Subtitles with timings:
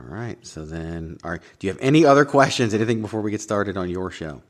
[0.00, 0.44] All right.
[0.46, 1.40] So then, all right.
[1.58, 2.74] Do you have any other questions?
[2.74, 4.42] Anything before we get started on your show?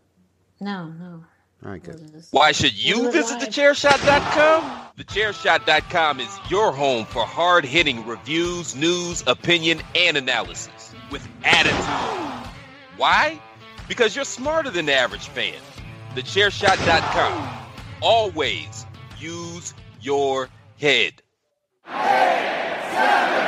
[0.60, 1.24] No, no.
[1.64, 2.22] All right, good.
[2.32, 4.82] Why should you visit thechairshot.com?
[4.98, 12.50] Thechairshot.com is your home for hard hitting reviews, news, opinion, and analysis with attitude.
[12.98, 13.40] Why?
[13.88, 15.54] Because you're smarter than the average fan.
[16.14, 17.48] Thechairshot.com.
[18.02, 18.86] Always
[19.18, 21.22] use your head.
[21.88, 23.45] Eight, seven,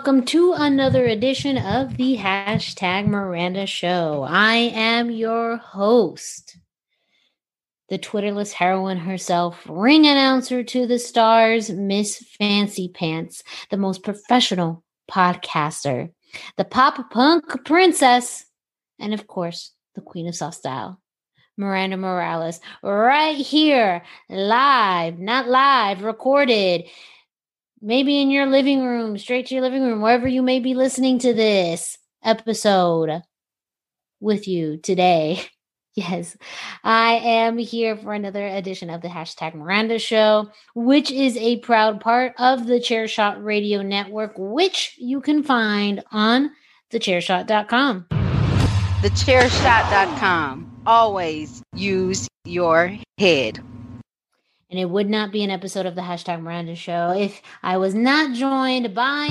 [0.00, 4.24] welcome to another edition of the hashtag Miranda Show.
[4.26, 6.56] I am your host,
[7.90, 14.82] the Twitterless heroine herself, ring announcer to the stars, Miss Fancy Pants, the most professional
[15.10, 16.10] podcaster,
[16.56, 18.46] the pop punk princess,
[18.98, 20.98] and of course, the queen of soft style.
[21.58, 26.84] Miranda Morales, right here, live, not live, recorded
[27.80, 31.18] maybe in your living room, straight to your living room, wherever you may be listening
[31.20, 33.22] to this episode
[34.20, 35.42] with you today.
[35.96, 36.36] Yes,
[36.84, 42.00] I am here for another edition of the hashtag Miranda Show, which is a proud
[42.00, 46.52] part of the Chairshot Radio Network, which you can find on
[46.92, 48.06] thechairshot.com.
[49.02, 50.82] Thechairshot.com.
[50.86, 53.60] Always use your head.
[54.70, 57.94] And it would not be an episode of the hashtag Miranda Show if I was
[57.94, 59.28] not joined by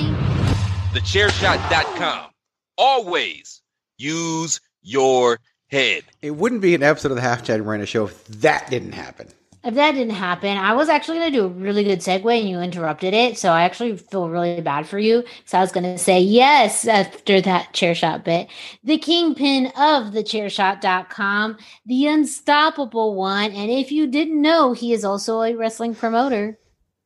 [0.92, 2.30] thechairshot.com.
[2.76, 3.62] Always
[3.96, 5.38] use your
[5.70, 6.02] head.
[6.20, 9.74] It wouldn't be an episode of the hashtag Miranda Show if that didn't happen if
[9.74, 12.60] that didn't happen, I was actually going to do a really good segue and you
[12.60, 13.36] interrupted it.
[13.36, 15.22] So I actually feel really bad for you.
[15.44, 18.48] So I was going to say yes after that chair shot bit.
[18.84, 23.52] The kingpin of the chairshot.com, the unstoppable one.
[23.52, 26.58] And if you didn't know, he is also a wrestling promoter,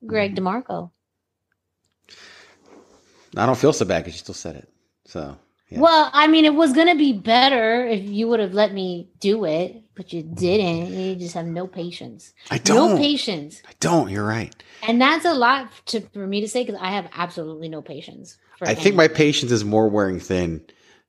[0.06, 0.46] Greg mm-hmm.
[0.46, 0.90] DeMarco.
[3.36, 4.68] I don't feel so bad because you still said it.
[5.06, 5.36] So
[5.70, 5.80] yeah.
[5.80, 9.10] Well, I mean, it was going to be better if you would have let me
[9.18, 10.92] do it, but you didn't.
[10.92, 12.32] You just have no patience.
[12.50, 12.92] I don't.
[12.92, 13.62] No patience.
[13.66, 14.10] I don't.
[14.10, 14.54] You're right.
[14.86, 18.36] And that's a lot to, for me to say because I have absolutely no patience.
[18.60, 18.84] I anything.
[18.84, 20.62] think my patience is more wearing thin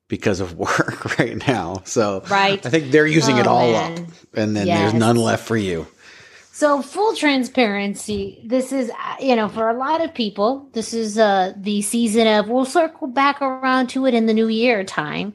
[0.07, 1.81] because of work right now.
[1.86, 2.63] So right.
[2.65, 4.04] I think they're using oh, it all man.
[4.04, 4.80] up, and then yes.
[4.80, 5.88] there's none left for you.
[6.56, 11.18] So, full transparency, this is, uh, you know, for a lot of people, this is
[11.18, 15.33] uh, the season of, we'll circle back around to it in the new year time.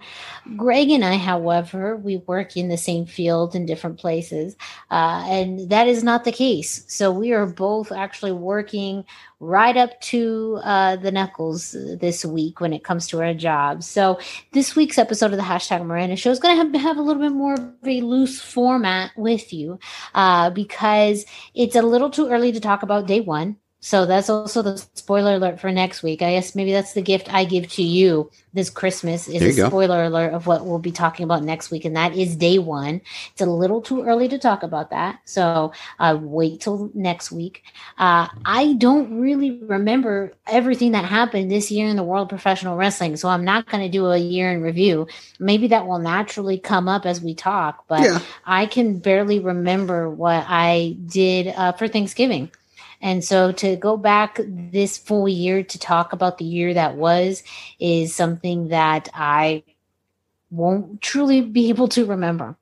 [0.56, 4.56] Greg and I, however, we work in the same field in different places,
[4.91, 6.85] uh, and that is not the case.
[6.88, 9.05] So, we are both actually working
[9.41, 13.87] right up to uh, the knuckles this week when it comes to our jobs.
[13.87, 14.20] So
[14.52, 17.23] this week's episode of the hashtag Miranda Show is going to have, have a little
[17.23, 19.79] bit more of a loose format with you
[20.14, 21.25] uh, because
[21.55, 23.56] it's a little too early to talk about day one.
[23.80, 26.20] So that's also the spoiler alert for next week.
[26.20, 29.68] I guess maybe that's the gift I give to you this Christmas is a go.
[29.68, 33.00] spoiler alert of what we'll be talking about next week, and that is day one.
[33.32, 37.62] It's a little too early to talk about that, so uh, wait till next week.
[37.96, 42.76] Uh, I don't really remember everything that happened this year in the world of professional
[42.76, 45.06] wrestling, so I'm not going to do a year in review.
[45.38, 48.18] Maybe that will naturally come up as we talk, but yeah.
[48.44, 52.50] I can barely remember what I did uh, for Thanksgiving.
[53.00, 57.43] And so to go back this full year to talk about the year that was
[57.79, 59.64] is something that I
[60.50, 62.56] won't truly be able to remember.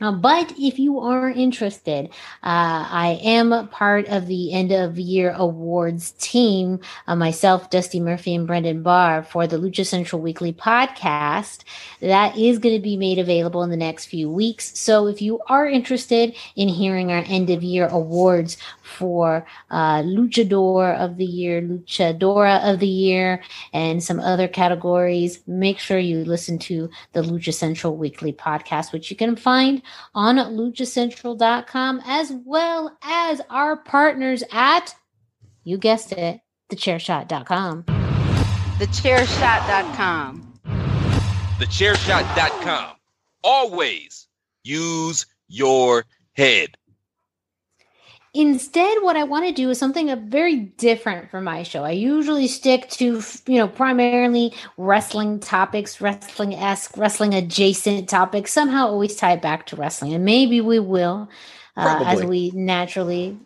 [0.00, 2.06] Uh, but if you are interested,
[2.42, 8.34] uh, I am part of the end of year awards team, uh, myself, Dusty Murphy,
[8.34, 11.62] and Brendan Barr for the Lucha Central Weekly podcast.
[12.00, 14.76] That is going to be made available in the next few weeks.
[14.78, 20.96] So if you are interested in hearing our end of year awards for uh, Luchador
[20.98, 23.42] of the Year, Luchadora of the Year,
[23.72, 29.10] and some other categories, make sure you listen to the Lucha Central Weekly podcast, which
[29.10, 29.82] you can find
[30.14, 34.94] on luchacentral.com, as well as our partners at,
[35.64, 36.40] you guessed it,
[36.70, 37.84] thechairshot.com.
[38.78, 40.60] Thechairshot.com.
[41.58, 42.96] Thechairshot.com.
[43.42, 44.26] Always
[44.64, 46.04] use your
[46.34, 46.76] head.
[48.36, 51.84] Instead, what I want to do is something very different for my show.
[51.84, 58.88] I usually stick to, you know, primarily wrestling topics, wrestling esque, wrestling adjacent topics, somehow
[58.88, 60.14] always tie it back to wrestling.
[60.14, 61.28] And maybe we will
[61.76, 63.38] uh, as we naturally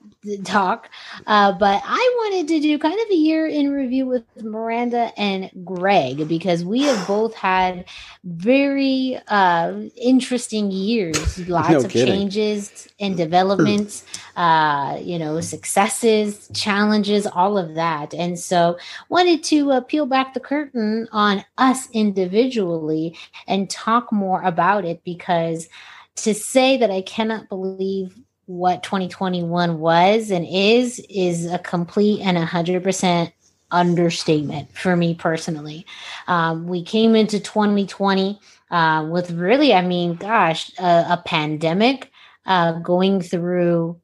[0.44, 0.90] talk.
[1.26, 5.50] Uh, but I wanted to do kind of a year in review with Miranda and
[5.64, 7.84] Greg because we have both had
[8.24, 12.14] very uh, interesting years, lots no of kidding.
[12.14, 14.04] changes and developments,
[14.36, 18.12] uh, you know, successes, challenges, all of that.
[18.12, 18.78] And so
[19.08, 23.16] wanted to uh, peel back the curtain on us individually
[23.46, 25.68] and talk more about it because
[26.16, 28.18] to say that I cannot believe
[28.48, 33.32] what 2021 was and is is a complete and 100%
[33.70, 35.84] understatement for me personally.
[36.28, 38.40] Um, we came into 2020
[38.70, 42.10] uh, with really, I mean, gosh, a, a pandemic
[42.46, 44.00] uh, going through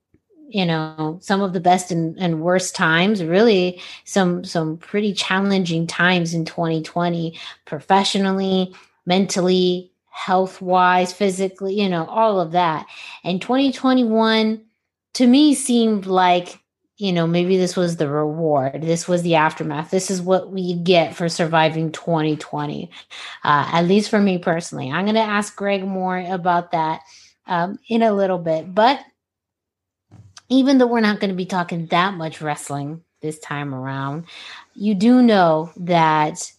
[0.47, 5.87] you know some of the best and, and, worst times really some some pretty challenging
[5.87, 8.73] times in 2020 professionally
[9.07, 12.87] mentally health wise, physically, you know, all of that.
[13.25, 14.65] And 2021
[15.15, 16.61] to me seemed like,
[16.97, 18.81] you know, maybe this was the reward.
[18.81, 19.91] This was the aftermath.
[19.91, 22.89] This is what we get for surviving 2020,
[23.43, 24.89] uh, at least for me personally.
[24.89, 27.01] I'm going to ask Greg more about that
[27.49, 28.73] um, in a little bit.
[28.73, 29.01] But
[30.49, 34.27] even though we're not going to be talking that much wrestling this time around,
[34.75, 36.53] you do know that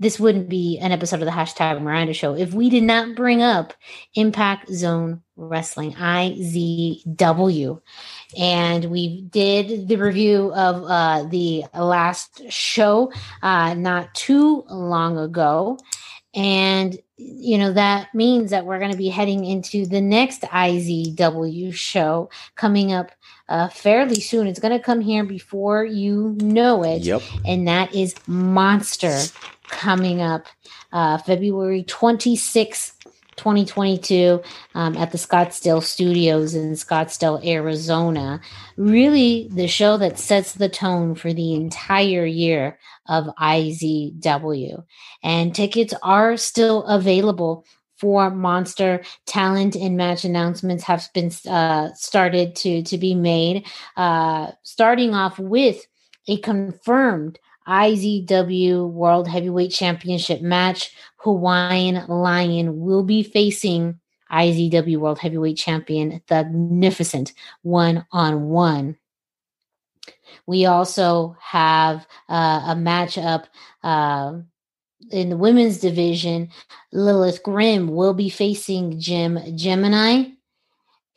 [0.00, 3.42] this wouldn't be an episode of the hashtag Miranda Show if we did not bring
[3.42, 3.74] up
[4.14, 7.80] Impact Zone Wrestling IZW.
[8.38, 13.12] And we did the review of uh, the last show
[13.42, 15.78] uh, not too long ago.
[16.34, 21.74] And, you know, that means that we're going to be heading into the next IZW
[21.74, 23.10] show coming up
[23.48, 24.46] uh, fairly soon.
[24.46, 27.02] It's going to come here before you know it.
[27.02, 27.20] Yep.
[27.44, 29.18] And that is Monster
[29.70, 30.46] coming up
[30.92, 32.92] uh, February 26th,
[33.36, 34.42] 2022,
[34.74, 38.40] um, at the Scottsdale Studios in Scottsdale, Arizona.
[38.76, 44.84] Really, the show that sets the tone for the entire year of IZW.
[45.22, 47.64] And tickets are still available
[48.00, 54.50] for monster talent and match announcements have been uh, started to to be made uh,
[54.62, 55.86] starting off with
[56.28, 60.94] a confirmed IZW World Heavyweight Championship match.
[61.16, 64.00] Hawaiian Lion will be facing
[64.32, 68.96] IZW World Heavyweight Champion, the Magnificent one on one.
[70.46, 73.46] We also have uh, a matchup
[73.82, 74.34] uh,
[75.10, 76.50] in the women's division.
[76.92, 80.30] Lilith Grimm will be facing Jim Gemini.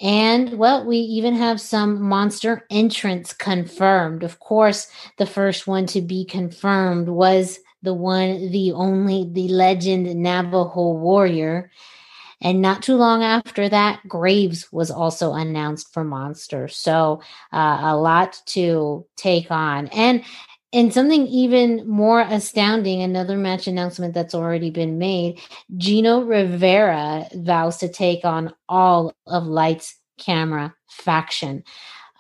[0.04, 4.22] And well, we even have some monster entrants confirmed.
[4.24, 10.14] Of course, the first one to be confirmed was the one, the only, the legend
[10.22, 11.72] Navajo warrior.
[12.42, 16.68] And not too long after that, Graves was also announced for Monster.
[16.68, 17.22] So
[17.54, 19.88] uh, a lot to take on.
[19.88, 20.26] And
[20.74, 25.40] and something even more astounding, another match announcement that's already been made
[25.78, 31.64] Gino Rivera vows to take on all of Lights Camera Faction.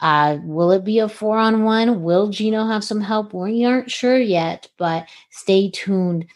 [0.02, 2.04] Uh, will it be a four on one?
[2.04, 3.34] Will Gino have some help?
[3.34, 6.28] We aren't sure yet, but stay tuned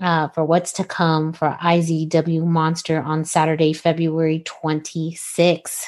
[0.00, 5.84] uh, for what's to come for IZW Monster on Saturday, February 26th.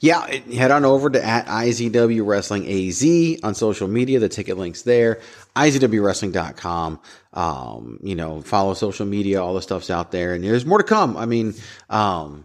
[0.00, 4.18] Yeah, head on over to at IZW Wrestling AZ on social media.
[4.20, 5.20] The ticket link's there.
[5.56, 7.00] IZWWrestling.com.
[7.32, 9.42] Um, you know, follow social media.
[9.42, 10.34] All the stuff's out there.
[10.34, 11.16] And there's more to come.
[11.16, 11.54] I mean,
[11.90, 12.44] um,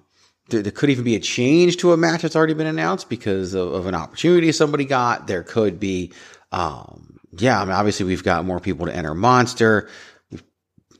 [0.50, 3.54] there, there, could even be a change to a match that's already been announced because
[3.54, 5.28] of, of an opportunity somebody got.
[5.28, 6.14] There could be,
[6.52, 9.90] um, yeah, I mean, obviously we've got more people to enter Monster.
[10.32, 10.44] We've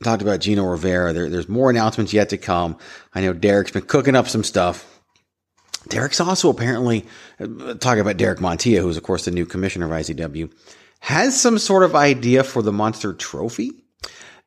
[0.02, 1.12] talked about Gino Rivera.
[1.12, 2.76] There, there's more announcements yet to come.
[3.14, 4.89] I know Derek's been cooking up some stuff.
[5.88, 7.06] Derek's also apparently
[7.38, 10.52] uh, talking about Derek Montilla, who's of course the new commissioner of IZW,
[11.00, 13.72] has some sort of idea for the Monster Trophy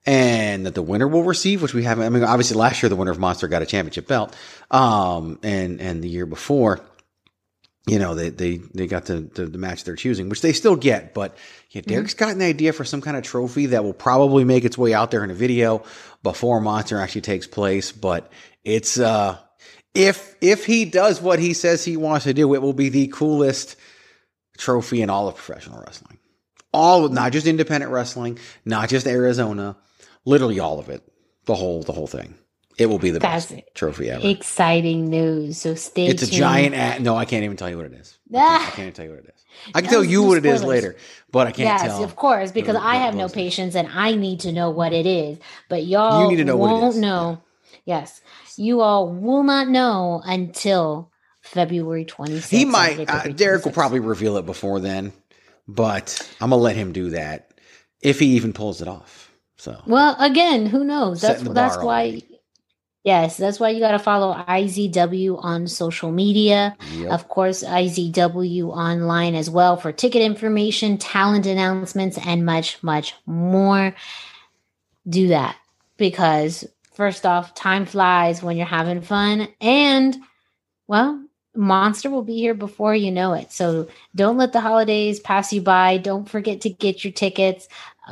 [0.06, 2.06] and that the winner will receive, which we haven't.
[2.06, 4.36] I mean, obviously last year the winner of Monster got a championship belt,
[4.70, 6.82] um, and and the year before,
[7.88, 10.76] you know, they they they got the the, the match they're choosing, which they still
[10.76, 11.14] get.
[11.14, 11.38] But
[11.70, 11.90] yeah, mm-hmm.
[11.90, 12.26] Derek's mm-hmm.
[12.26, 15.12] got an idea for some kind of trophy that will probably make its way out
[15.12, 15.84] there in a video
[16.22, 17.92] before Monster actually takes place.
[17.92, 18.30] But
[18.64, 19.38] it's uh,
[19.94, 23.08] if if he does what he says he wants to do, it will be the
[23.08, 23.76] coolest
[24.58, 26.20] trophy in all of professional wrestling.
[26.72, 29.78] All not just independent wrestling, not just Arizona
[30.26, 31.04] literally all of it,
[31.46, 32.36] the whole the whole thing.
[32.78, 34.28] It will be the That's best trophy ever.
[34.28, 35.60] Exciting news.
[35.60, 36.34] So stay it's tuned.
[36.34, 37.04] a giant ad.
[37.04, 38.18] No, I can't even tell you what it is.
[38.34, 39.46] I can't, I can't even tell you what it is.
[39.76, 40.96] I can tell you what it is later,
[41.32, 42.04] but I can't yes, tell.
[42.04, 45.38] of course, because I have no patience and I need to know what it is.
[45.70, 47.42] But y'all you need to know won't know.
[47.86, 48.00] Yeah.
[48.00, 48.22] Yes,
[48.58, 52.50] you all will not know until February 26th.
[52.50, 53.10] He might.
[53.10, 55.14] Uh, Derek will probably reveal it before then,
[55.68, 57.52] but I'm gonna let him do that
[58.02, 59.32] if he even pulls it off.
[59.58, 61.22] So well, again, who knows?
[61.22, 62.22] That's that's why.
[63.04, 66.78] Yes, that's why you got to follow IZW on social media.
[66.94, 67.12] Yep.
[67.12, 73.94] Of course, IZW online as well for ticket information, talent announcements, and much, much more.
[75.10, 75.58] Do that
[75.98, 79.48] because, first off, time flies when you're having fun.
[79.62, 80.18] And,
[80.88, 81.24] well,
[81.56, 83.52] Monster will be here before you know it.
[83.52, 85.98] So don't let the holidays pass you by.
[85.98, 87.68] Don't forget to get your tickets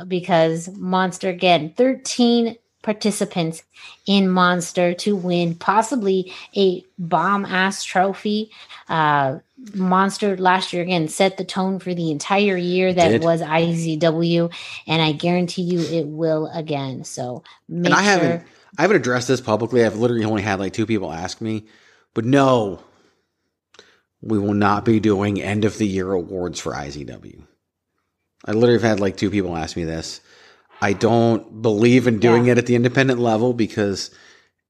[0.06, 3.62] because Monster again, 13 participants
[4.06, 8.50] in Monster to win possibly a bomb ass trophy.
[8.88, 9.38] Uh,
[9.74, 13.22] Monster last year again set the tone for the entire year that Did.
[13.22, 14.52] was IZW,
[14.88, 17.04] and I guarantee you it will again.
[17.04, 18.04] So make and I sure.
[18.04, 18.46] haven't
[18.78, 19.84] I haven't addressed this publicly.
[19.84, 21.66] I've literally only had like two people ask me,
[22.14, 22.82] but no,
[24.22, 27.42] we will not be doing end of the year awards for IZW.
[28.44, 30.20] I literally have had like two people ask me this.
[30.80, 32.52] I don't believe in doing yeah.
[32.52, 34.10] it at the independent level because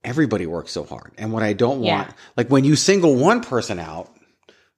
[0.05, 1.13] everybody works so hard.
[1.17, 1.97] And what I don't yeah.
[1.97, 4.15] want, like when you single one person out,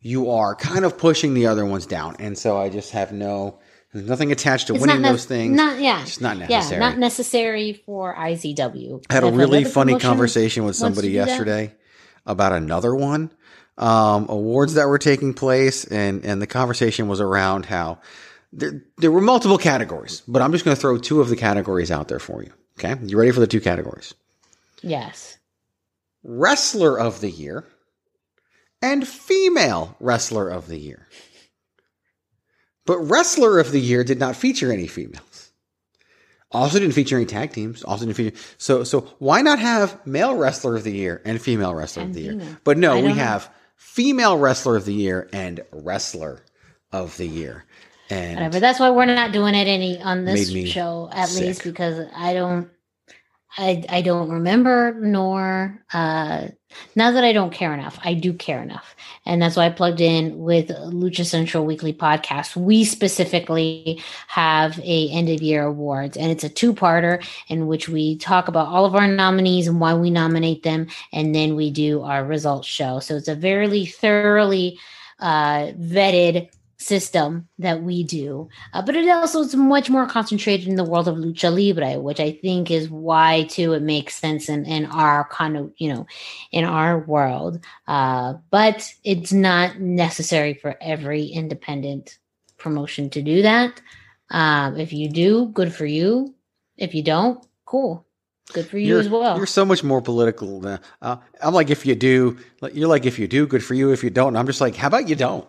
[0.00, 2.16] you are kind of pushing the other ones down.
[2.18, 3.58] And so I just have no,
[3.94, 5.56] there's nothing attached to it's winning ne- those things.
[5.56, 6.80] Not yeah, it's not necessary.
[6.80, 9.06] Yeah, not necessary for IZW.
[9.08, 12.32] I had a really funny conversation with somebody yesterday that?
[12.32, 13.30] about another one
[13.78, 18.00] um, awards that were taking place, and and the conversation was around how
[18.52, 21.90] there, there were multiple categories, but I'm just going to throw two of the categories
[21.90, 22.52] out there for you.
[22.78, 22.94] Okay.
[23.04, 24.14] You ready for the two categories?
[24.82, 25.38] Yes.
[26.22, 27.64] Wrestler of the Year
[28.82, 31.08] and Female Wrestler of the Year.
[32.86, 35.52] But Wrestler of the Year did not feature any females.
[36.50, 37.82] Also didn't feature any tag teams.
[37.82, 38.36] Also didn't feature.
[38.58, 42.16] So, so why not have Male Wrestler of the Year and Female Wrestler and of
[42.16, 42.46] the female.
[42.46, 42.58] Year?
[42.62, 46.44] But no, we have Female Wrestler of the Year and Wrestler
[46.92, 47.64] of the Year.
[48.10, 48.60] And whatever.
[48.60, 51.42] That's why we're not doing it any on this show, at sick.
[51.42, 52.70] least because I don't,
[53.56, 56.48] I I don't remember nor uh
[56.96, 57.98] that I don't care enough.
[58.02, 62.56] I do care enough, and that's why I plugged in with Lucha Central Weekly Podcast.
[62.56, 67.88] We specifically have a end of year awards, and it's a two parter in which
[67.88, 71.70] we talk about all of our nominees and why we nominate them, and then we
[71.70, 72.98] do our results show.
[72.98, 74.80] So it's a very thoroughly
[75.20, 76.50] uh, vetted
[76.84, 78.48] system that we do.
[78.72, 82.20] Uh, but it also is much more concentrated in the world of lucha libre, which
[82.20, 86.06] I think is why too it makes sense in, in our kind of you know
[86.52, 87.60] in our world.
[87.88, 92.18] Uh, but it's not necessary for every independent
[92.58, 93.80] promotion to do that.
[94.30, 96.34] Um, if you do, good for you.
[96.76, 98.06] If you don't, cool.
[98.52, 99.36] Good for you you're, as well.
[99.36, 100.60] You're so much more political.
[100.60, 102.36] Than, uh, I'm like, if you do,
[102.72, 103.90] you're like, if you do, good for you.
[103.90, 105.46] If you don't, I'm just like, how about you don't?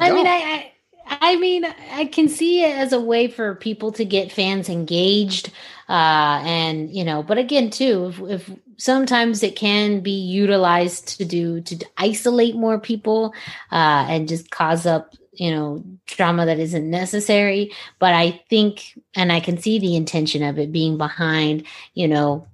[0.00, 0.72] I mean, I,
[1.06, 4.68] I, I mean, I can see it as a way for people to get fans
[4.68, 5.52] engaged.
[5.88, 11.24] Uh, and, you know, but again, too, if, if sometimes it can be utilized to
[11.24, 13.34] do to isolate more people
[13.70, 19.32] uh, and just cause up you know drama that isn't necessary but i think and
[19.32, 21.64] i can see the intention of it being behind
[21.94, 22.46] you know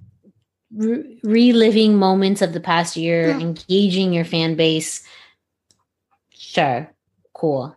[0.73, 3.39] re- reliving moments of the past year yeah.
[3.41, 5.03] engaging your fan base
[6.31, 6.89] sure
[7.39, 7.75] cool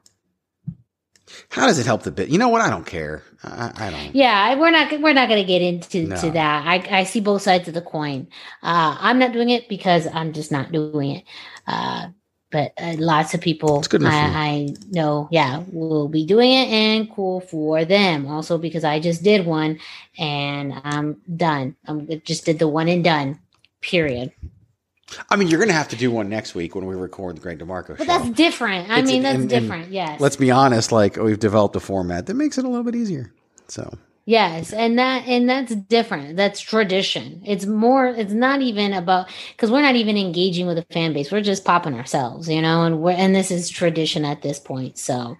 [1.50, 2.30] how does it help the bit?
[2.30, 2.62] You know what?
[2.62, 3.24] I don't care.
[3.44, 4.16] I, I don't.
[4.16, 6.16] Yeah, we're not we're not going to get into no.
[6.18, 6.66] to that.
[6.66, 8.28] I, I see both sides of the coin.
[8.64, 11.24] Uh, I'm not doing it because I'm just not doing it.
[11.68, 12.08] Uh,
[12.52, 17.40] but uh, lots of people I, I, know, yeah, will be doing it and cool
[17.40, 18.28] for them.
[18.28, 19.80] Also because I just did one
[20.18, 21.78] and I'm done.
[21.88, 23.40] I'm just did the one and done.
[23.80, 24.34] Period.
[25.30, 27.42] I mean, you're going to have to do one next week when we record the
[27.42, 28.90] Greg DeMarco but that's different.
[28.90, 29.86] I it's, mean, that's and, different.
[29.86, 30.22] And yes.
[30.22, 30.92] Let's be honest.
[30.92, 33.34] Like we've developed a format that makes it a little bit easier.
[33.68, 36.38] So Yes, and that and that's different.
[36.38, 37.42] That's tradition.
[37.44, 38.06] It's more.
[38.06, 41.32] It's not even about because we're not even engaging with a fan base.
[41.32, 42.84] We're just popping ourselves, you know.
[42.84, 45.00] And we're and this is tradition at this point.
[45.00, 45.38] So,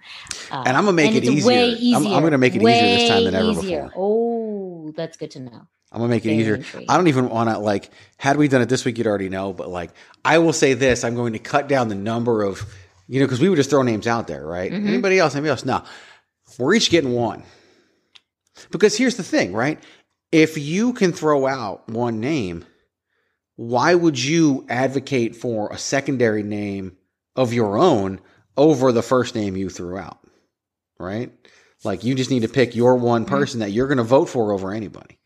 [0.50, 1.52] uh, and I'm gonna make it easier.
[1.52, 1.96] easier.
[1.96, 3.84] I'm, I'm, gonna make it easier this time than ever easier.
[3.84, 3.92] before.
[3.96, 5.68] Oh, that's good to know.
[5.92, 6.84] I'm gonna make it Very easier.
[6.88, 7.90] I don't even want to like.
[8.16, 9.52] Had we done it this week, you'd already know.
[9.52, 9.90] But like,
[10.24, 12.64] I will say this: I'm going to cut down the number of,
[13.08, 14.72] you know, because we would just throw names out there, right?
[14.72, 14.88] Mm-hmm.
[14.88, 15.34] Anybody else?
[15.34, 15.66] Anybody else?
[15.66, 15.84] No,
[16.58, 17.42] we're each getting one.
[18.70, 19.82] Because here's the thing, right?
[20.30, 22.64] If you can throw out one name,
[23.56, 26.96] why would you advocate for a secondary name
[27.36, 28.20] of your own
[28.56, 30.18] over the first name you threw out?
[30.98, 31.32] Right?
[31.84, 33.34] Like you just need to pick your one mm-hmm.
[33.34, 35.18] person that you're going to vote for over anybody.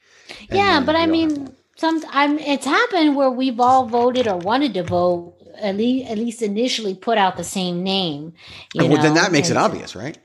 [0.51, 4.83] Yeah, but I mean, some I'm it's happened where we've all voted or wanted to
[4.83, 8.35] vote at least at least initially put out the same name.
[8.75, 9.03] well, know?
[9.03, 10.19] then that makes and it obvious, right?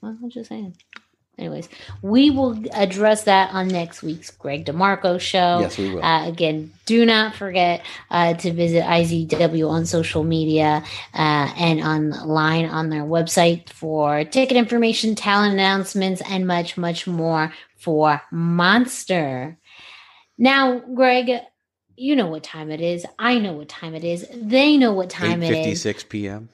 [0.00, 0.74] Well, I'm just saying
[1.38, 1.68] anyways,
[2.02, 5.60] we will address that on next week's Greg DeMarco show.
[5.60, 6.02] Yes, we will.
[6.02, 10.84] Uh, again, do not forget uh, to visit IZW on social media
[11.14, 17.52] uh, and online on their website for ticket information, talent announcements, and much, much more
[17.84, 19.58] for Monster.
[20.38, 21.30] Now, Greg,
[21.96, 23.04] you know what time it is.
[23.18, 24.26] I know what time it is.
[24.34, 25.82] They know what time it is.
[25.82, 26.48] 56 p.m.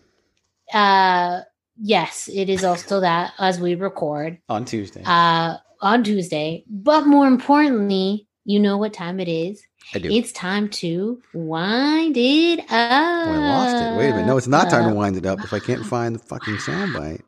[0.75, 1.43] Uh,
[1.81, 5.03] yes, it is also that as we record on Tuesday.
[5.07, 6.64] Uh, on Tuesday.
[6.69, 9.62] But more importantly, you know what time it is.
[9.95, 10.11] I do.
[10.11, 12.69] It's time to wind it up.
[12.71, 13.99] Oh, I lost it.
[13.99, 14.27] Wait a minute.
[14.27, 17.23] No, it's not time to wind it up if I can't find the fucking soundbite.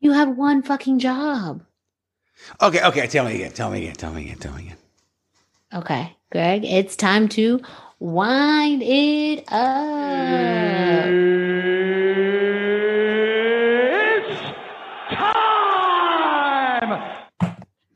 [0.00, 1.64] You have one fucking job.
[2.60, 3.06] Okay, okay.
[3.06, 3.52] Tell me again.
[3.52, 3.94] Tell me again.
[3.94, 4.38] Tell me again.
[4.38, 4.76] Tell me again.
[5.74, 7.60] Okay, Greg, it's time to
[7.98, 11.06] wind it up.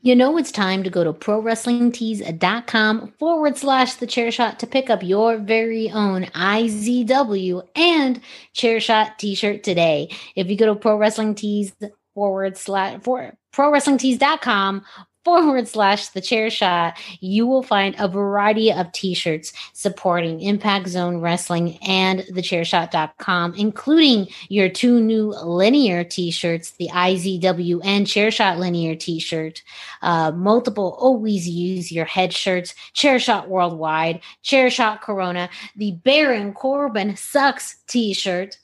[0.03, 4.89] You know it's time to go to prowrestlingtees.com forward slash the chair shot to pick
[4.89, 8.19] up your very own IZW and
[8.53, 10.09] chair shot t-shirt today.
[10.35, 11.73] If you go to prowrestlingtees
[12.15, 14.83] forward slash for prowrestlingtees.com
[15.23, 21.17] forward slash the chair shot, you will find a variety of t-shirts supporting Impact Zone
[21.17, 28.95] Wrestling and the chairshot.com, including your two new linear t-shirts, the IZW and Chairshot linear
[28.95, 29.61] t-shirt,
[30.01, 37.83] uh, multiple always use your head shirts, Chairshot Worldwide, Chairshot Corona, the Baron Corbin Sucks
[37.87, 38.57] t-shirt,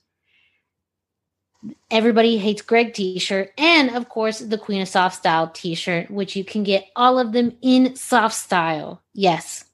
[1.90, 6.12] Everybody Hates Greg t shirt, and of course, the Queen of Soft Style t shirt,
[6.12, 9.02] which you can get all of them in soft style.
[9.14, 9.66] Yes,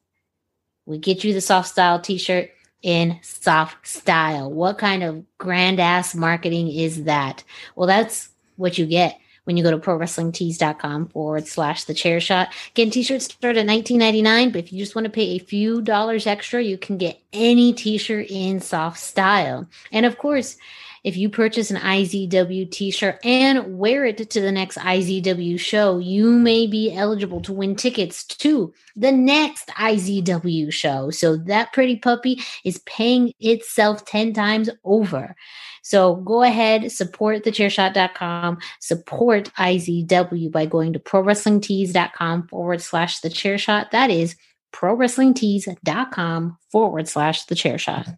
[0.86, 4.52] we get you the soft style t shirt in soft style.
[4.52, 7.43] What kind of grand ass marketing is that?
[7.76, 12.54] Well, that's what you get when you go to prowrestlingtees.com forward slash the chair shot.
[12.72, 16.28] Again, t-shirts start at $19.99, but if you just want to pay a few dollars
[16.28, 19.67] extra, you can get any t-shirt in soft style.
[19.91, 20.58] And of course,
[21.04, 25.98] if you purchase an IZW t shirt and wear it to the next IZW show,
[26.00, 31.10] you may be eligible to win tickets to the next IZW show.
[31.10, 35.36] So that pretty puppy is paying itself 10 times over.
[35.82, 43.92] So go ahead, support thechairshot.com, support IZW by going to prowrestlingtees.com forward slash the chairshot.
[43.92, 44.36] That is
[44.72, 48.18] prowrestlingtees.com forward slash the chairshot.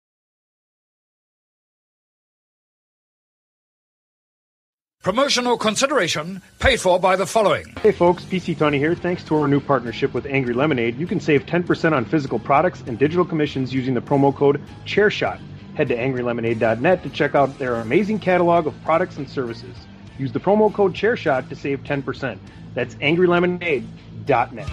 [5.01, 7.73] Promotional consideration paid for by the following.
[7.81, 8.93] Hey folks, PC Tony here.
[8.93, 12.83] Thanks to our new partnership with Angry Lemonade, you can save 10% on physical products
[12.85, 15.41] and digital commissions using the promo code ChairShot.
[15.73, 19.75] Head to angrylemonade.net to check out their amazing catalog of products and services.
[20.19, 22.37] Use the promo code ChairShot to save 10%.
[22.75, 24.67] That's angrylemonade.net.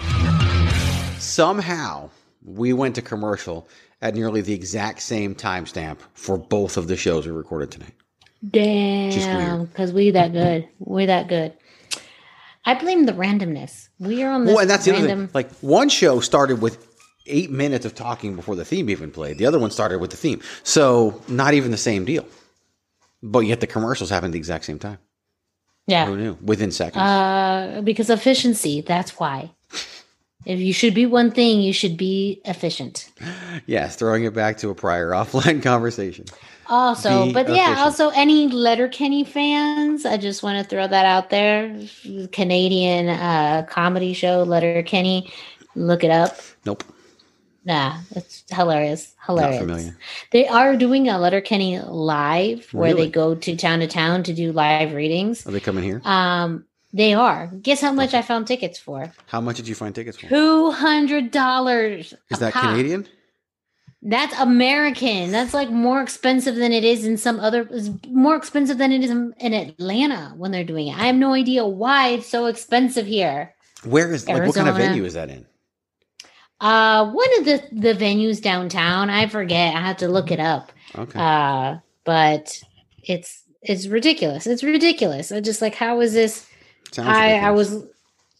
[1.19, 2.11] Somehow,
[2.45, 3.67] we went to commercial
[3.99, 7.95] at nearly the exact same timestamp for both of the shows we recorded tonight.
[8.47, 10.67] Damn, because we that good.
[10.79, 11.53] We're that good.
[12.65, 13.89] I blame the randomness.
[13.99, 15.27] We are on this Well, and that's the other random.
[15.27, 15.31] thing.
[15.33, 16.85] Like one show started with
[17.25, 19.37] eight minutes of talking before the theme even played.
[19.37, 22.25] The other one started with the theme, so not even the same deal.
[23.21, 24.99] But yet the commercials happened at the exact same time.
[25.87, 26.37] Yeah, who knew?
[26.41, 27.01] Within seconds.
[27.01, 28.81] uh, because efficiency.
[28.81, 29.51] That's why.
[30.45, 33.11] If you should be one thing, you should be efficient.
[33.65, 36.25] yes, throwing it back to a prior offline conversation.
[36.67, 41.29] Also, Be but yeah, also any Letterkenny fans, I just want to throw that out
[41.31, 41.75] there.
[42.31, 45.31] Canadian uh, comedy show, Letterkenny.
[45.75, 46.37] Look it up.
[46.65, 46.83] Nope,
[47.65, 49.15] Nah, it's hilarious.
[49.27, 49.59] not Hilarious.
[49.59, 49.97] familiar.
[50.31, 53.05] They are doing a Letterkenny live where Really?
[53.07, 55.45] they go to town to town to do live readings.
[55.45, 56.01] Are they coming here?
[56.05, 57.47] Um, they are.
[57.61, 59.11] Guess how much I found tickets for?
[59.27, 60.27] How much did you find tickets for?
[60.27, 62.13] Two hundred dollars.
[62.29, 63.07] Is that Canadian?
[64.01, 65.31] That's American.
[65.31, 67.67] That's like more expensive than it is in some other.
[67.69, 70.97] It's more expensive than it is in, Atlanta when they're doing it.
[70.97, 73.53] I have no idea why it's so expensive here.
[73.83, 75.45] Where is like what kind of venue is that in?
[76.61, 79.09] Uh, one of the the venues downtown.
[79.09, 79.75] I forget.
[79.75, 80.71] I have to look it up.
[80.97, 81.19] Okay.
[81.19, 82.61] Uh, but
[83.03, 84.47] it's it's ridiculous.
[84.47, 85.31] It's ridiculous.
[85.31, 86.48] I just like how is this?
[86.91, 87.85] Sounds I I was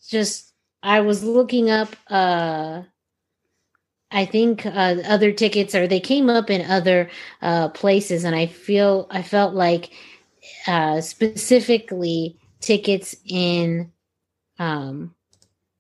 [0.08, 1.96] just I was looking up.
[2.08, 2.84] Uh,
[4.12, 7.10] I think uh, other tickets or they came up in other
[7.42, 9.92] uh, places, and I feel I felt like
[10.68, 13.92] uh, specifically tickets in
[14.58, 15.16] um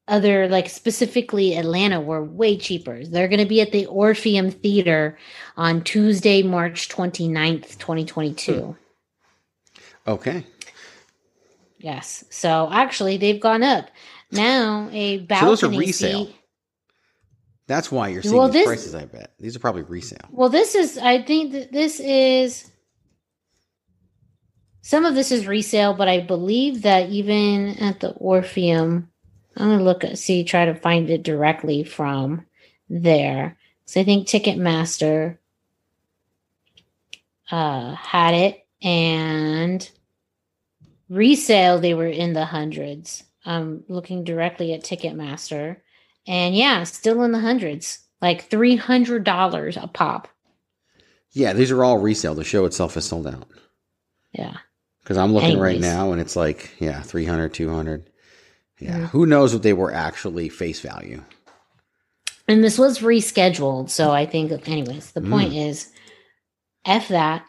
[0.09, 3.05] other like specifically Atlanta were way cheaper.
[3.05, 5.17] They're going to be at the Orpheum Theater
[5.55, 8.75] on Tuesday, March 29th, 2022.
[10.07, 10.43] okay.
[11.79, 12.23] Yes.
[12.29, 13.89] So actually they've gone up.
[14.31, 16.25] Now a balcony So those are resale.
[16.25, 16.35] seat-
[17.67, 18.95] That's why you're seeing Well, these this- prices.
[18.95, 20.19] I bet these are probably resale.
[20.31, 22.69] Well, this is I think that this is
[24.81, 29.09] some of this is resale, but I believe that even at the Orpheum,
[29.55, 32.45] I'm gonna look at see try to find it directly from
[32.89, 33.57] there.
[33.85, 35.37] So I think Ticketmaster
[37.51, 39.89] uh had it and
[41.09, 43.23] resale they were in the hundreds.
[43.45, 45.77] I'm looking directly at Ticketmaster
[46.27, 47.99] and yeah, still in the hundreds.
[48.21, 50.27] Like three hundred dollars a pop.
[51.31, 52.35] Yeah, these are all resale.
[52.35, 53.47] The show itself is sold out.
[54.33, 54.57] Yeah.
[55.01, 58.09] Because I'm looking right now and it's like, yeah, 300, 200.
[58.79, 58.97] Yeah.
[58.99, 59.09] Mhm.
[59.09, 61.23] Who knows what they were actually face value?
[62.47, 65.29] And this was rescheduled, so I think anyways, the Mm.
[65.29, 65.91] point is
[66.85, 67.45] F that.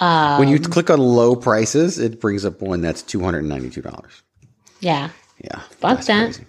[0.00, 4.04] Um, when you click on low prices, it brings up one that's $292.
[4.80, 5.10] Yeah.
[5.42, 5.58] Yeah.
[5.70, 6.34] Fuck that.
[6.34, 6.46] crazy.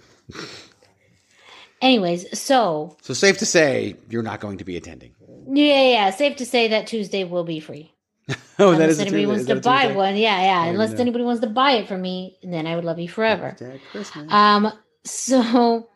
[1.82, 5.14] Anyways, so So safe to say you're not going to be attending.
[5.50, 7.94] yeah, yeah, safe to say that Tuesday will be free.
[8.60, 9.96] Oh, Unless anybody wants Is to a buy Tuesday?
[9.96, 10.16] one.
[10.16, 10.66] Yeah, yeah.
[10.66, 13.56] Unless anybody wants to buy it from me, then I would love you forever.
[13.92, 14.32] Christmas.
[14.32, 14.72] Um,
[15.04, 15.90] so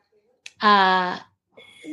[0.62, 1.20] uh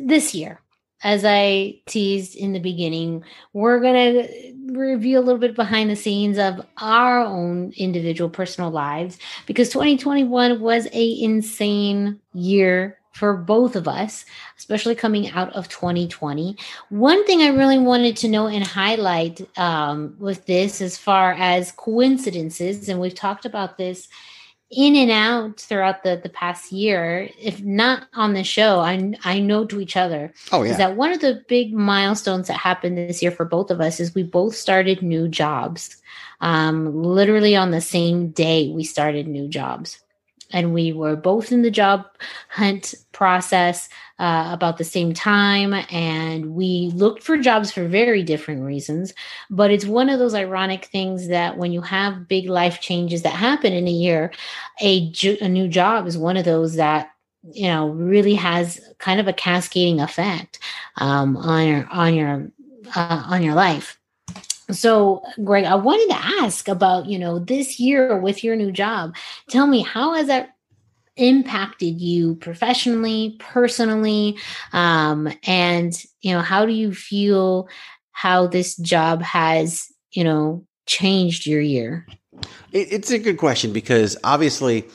[0.03, 0.62] this year
[1.03, 5.97] as I teased in the beginning, we're going to review a little bit behind the
[5.97, 13.77] scenes of our own individual personal lives because 2021 was a insane year for both
[13.77, 14.25] of us,
[14.57, 16.57] especially coming out of 2020.
[16.89, 21.73] One thing I really wanted to know and highlight um, with this, as far as
[21.73, 24.09] coincidences, and we've talked about this
[24.73, 29.39] in and out throughout the the past year if not on the show i i
[29.39, 30.33] know to each other.
[30.51, 30.73] Oh yeah.
[30.73, 34.01] is that one of the big milestones that happened this year for both of us
[34.01, 35.97] is we both started new jobs.
[36.41, 40.02] Um literally on the same day we started new jobs
[40.53, 42.05] and we were both in the job
[42.49, 43.89] hunt process
[44.19, 49.13] uh, about the same time and we looked for jobs for very different reasons.
[49.51, 53.31] But it's one of those ironic things that when you have big life changes that
[53.35, 54.33] happen in a year
[54.81, 57.11] a, a new job is one of those that
[57.51, 60.59] you know really has kind of a cascading effect
[60.99, 62.51] um, on your on your
[62.95, 63.99] uh, on your life
[64.73, 69.15] so, Greg, I wanted to ask about, you know, this year with your new job.
[69.49, 70.51] Tell me, how has that
[71.17, 74.37] impacted you professionally, personally?
[74.73, 77.69] Um, and, you know, how do you feel
[78.13, 82.07] how this job has, you know, changed your year?
[82.73, 84.89] it's a good question because obviously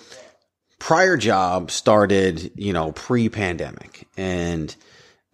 [0.80, 4.08] prior job started, you know, pre pandemic.
[4.18, 4.76] And,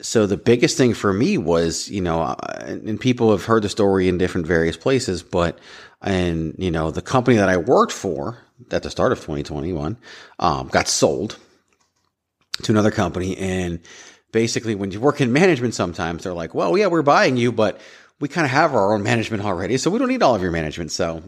[0.04, 3.70] so the biggest thing for me was, you know, uh, and people have heard the
[3.70, 5.60] story in different various places, but,
[6.02, 8.38] and, you know, the company that I worked for
[8.70, 9.98] at the start of 2021,
[10.39, 11.38] um, got sold
[12.63, 13.38] to another company.
[13.38, 13.80] And
[14.34, 17.80] basically when you work in management, sometimes they're like, well, yeah, we're buying you, but
[18.20, 19.78] we kind of have our own management already.
[19.78, 20.92] So we don't need all of your management.
[20.92, 21.24] So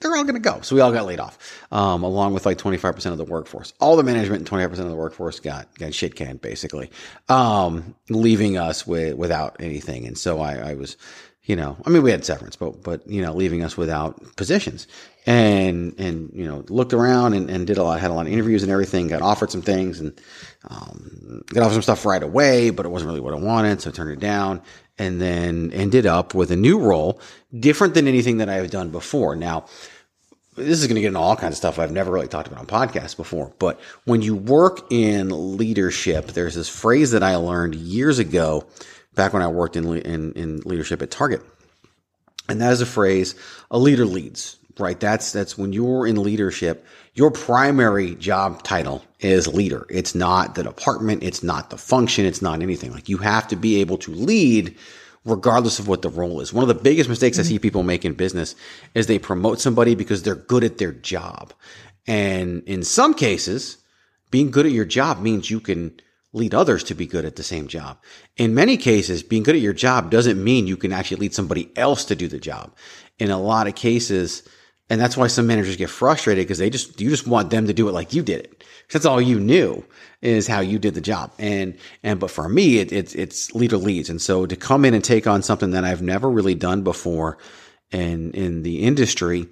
[0.00, 0.60] they're all going to go.
[0.60, 3.72] So we all got laid off, um, along with like 25% of the workforce.
[3.80, 6.90] All the management and 25% of the workforce got, got shit canned basically,
[7.28, 10.06] um, leaving us with, without anything.
[10.06, 10.96] And so I, I was,
[11.44, 14.88] you know, I mean, we had severance, but, but, you know, leaving us without positions
[15.26, 18.32] and, and, you know, looked around and, and did a lot, had a lot of
[18.32, 20.20] interviews and everything, got offered some things and,
[20.68, 23.80] um, got offered some stuff right away, but it wasn't really what I wanted.
[23.80, 24.60] So I turned it down
[24.98, 27.20] and then ended up with a new role,
[27.58, 29.36] different than anything that I have done before.
[29.36, 29.66] Now,
[30.56, 32.60] this is going to get into all kinds of stuff I've never really talked about
[32.60, 33.52] on podcasts before.
[33.58, 38.66] But when you work in leadership, there's this phrase that I learned years ago,
[39.14, 41.42] back when I worked in in, in leadership at Target,
[42.48, 43.34] and that is a phrase:
[43.70, 44.98] "A leader leads." Right?
[45.00, 46.84] That's that's when you're in leadership.
[47.14, 49.86] Your primary job title is leader.
[49.88, 51.22] It's not the department.
[51.22, 52.26] It's not the function.
[52.26, 52.92] It's not anything.
[52.92, 54.76] Like you have to be able to lead
[55.24, 56.52] regardless of what the role is.
[56.52, 57.46] One of the biggest mistakes mm-hmm.
[57.46, 58.54] I see people make in business
[58.94, 61.52] is they promote somebody because they're good at their job.
[62.06, 63.78] And in some cases,
[64.30, 65.98] being good at your job means you can
[66.32, 67.98] lead others to be good at the same job.
[68.36, 71.70] In many cases, being good at your job doesn't mean you can actually lead somebody
[71.76, 72.74] else to do the job.
[73.18, 74.42] In a lot of cases,
[74.88, 77.72] and that's why some managers get frustrated because they just, you just want them to
[77.72, 78.64] do it like you did it.
[78.92, 79.84] That's all you knew
[80.22, 81.32] is how you did the job.
[81.38, 84.08] And, and, but for me, it, it's, it's leader leads.
[84.08, 87.38] And so to come in and take on something that I've never really done before
[87.90, 89.48] in, in the industry,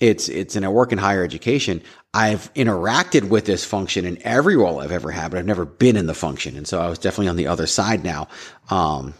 [0.00, 1.82] it's, it's in a work in higher education.
[2.12, 5.96] I've interacted with this function in every role I've ever had, but I've never been
[5.96, 6.56] in the function.
[6.58, 8.28] And so I was definitely on the other side now.
[8.68, 9.14] Um,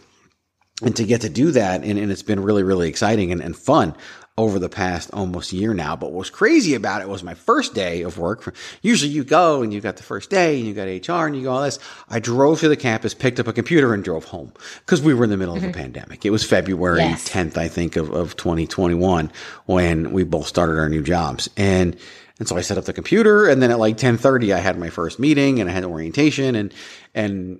[0.81, 3.57] and to get to do that, and, and it's been really, really exciting and, and
[3.57, 3.95] fun
[4.39, 5.97] over the past almost year now.
[5.97, 8.55] But what's crazy about it was my first day of work.
[8.81, 11.43] Usually you go and you got the first day and you got HR and you
[11.43, 11.77] go all this.
[12.09, 14.53] I drove to the campus, picked up a computer and drove home
[14.85, 15.65] because we were in the middle mm-hmm.
[15.65, 15.81] of a mm-hmm.
[15.81, 16.25] pandemic.
[16.25, 17.27] It was February yes.
[17.27, 19.29] 10th, I think, of, of 2021
[19.65, 21.49] when we both started our new jobs.
[21.57, 21.97] And
[22.39, 24.89] and so I set up the computer and then at like 1030, I had my
[24.89, 26.73] first meeting and I had orientation and,
[27.13, 27.59] and,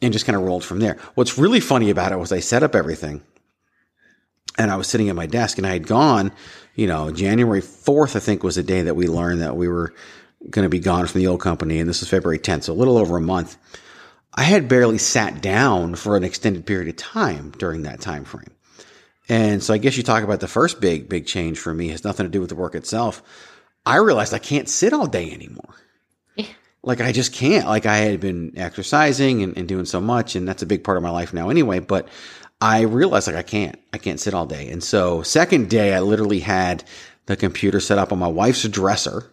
[0.00, 0.96] and just kind of rolled from there.
[1.16, 3.22] What's really funny about it was I set up everything
[4.58, 6.32] and I was sitting at my desk and I had gone,
[6.74, 9.94] you know, January 4th, I think was the day that we learned that we were
[10.48, 11.78] going to be gone from the old company.
[11.78, 13.56] And this was February 10th, so a little over a month.
[14.34, 18.52] I had barely sat down for an extended period of time during that time frame.
[19.28, 22.04] And so I guess you talk about the first big, big change for me has
[22.04, 23.22] nothing to do with the work itself.
[23.86, 25.74] I realized I can't sit all day anymore.
[26.36, 26.46] Yeah.
[26.82, 27.66] Like I just can't.
[27.66, 30.96] Like I had been exercising and, and doing so much, and that's a big part
[30.96, 31.78] of my life now anyway.
[31.78, 32.08] But
[32.60, 34.68] I realized like I can't, I can't sit all day.
[34.68, 36.84] And so second day, I literally had
[37.26, 39.32] the computer set up on my wife's dresser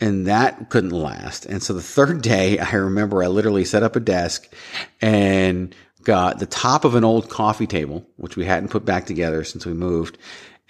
[0.00, 1.44] and that couldn't last.
[1.46, 4.52] And so the third day, I remember I literally set up a desk
[5.00, 9.44] and got the top of an old coffee table, which we hadn't put back together
[9.44, 10.16] since we moved,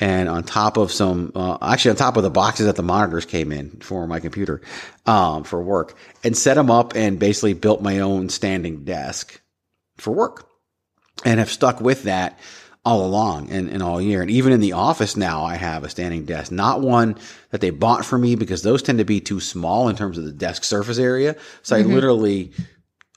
[0.01, 3.27] and on top of some, uh, actually on top of the boxes that the monitors
[3.27, 4.61] came in for my computer,
[5.07, 9.41] um, for work and set them up and basically built my own standing desk
[9.99, 10.50] for work
[11.25, 12.39] and have stuck with that
[12.85, 14.23] all along and, and all year.
[14.23, 17.17] And even in the office now, I have a standing desk, not one
[17.51, 20.25] that they bought for me because those tend to be too small in terms of
[20.25, 21.37] the desk surface area.
[21.63, 21.91] So mm-hmm.
[21.91, 22.53] I literally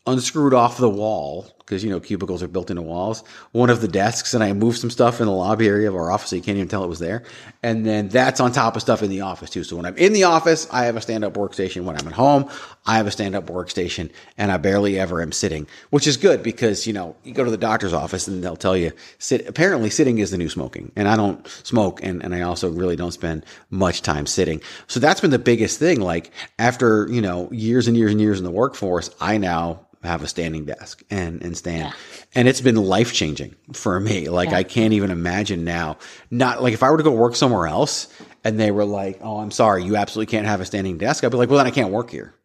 [0.06, 3.24] unscrewed off the wall because you know cubicles are built into walls.
[3.52, 6.12] One of the desks, and I moved some stuff in the lobby area of our
[6.12, 7.24] office, so you can't even tell it was there.
[7.62, 9.64] And then that's on top of stuff in the office too.
[9.64, 11.84] So when I'm in the office, I have a stand-up workstation.
[11.84, 12.50] When I'm at home,
[12.86, 16.86] I have a stand-up workstation, and I barely ever am sitting, which is good because
[16.86, 19.48] you know you go to the doctor's office and they'll tell you sit.
[19.48, 22.96] Apparently, sitting is the new smoking, and I don't smoke, and and I also really
[22.96, 24.62] don't spend much time sitting.
[24.88, 26.02] So that's been the biggest thing.
[26.02, 30.22] Like after you know years and years and years in the workforce, I now have
[30.24, 31.90] a standing desk and and stand.
[31.90, 31.94] Yeah.
[32.36, 34.30] And it's been life changing for me.
[34.30, 34.58] Like yeah.
[34.58, 35.98] I can't even imagine now.
[36.30, 38.08] Not like if I were to go work somewhere else
[38.44, 41.32] and they were like, "Oh, I'm sorry, you absolutely can't have a standing desk." I'd
[41.32, 42.36] be like, "Well, then I can't work here."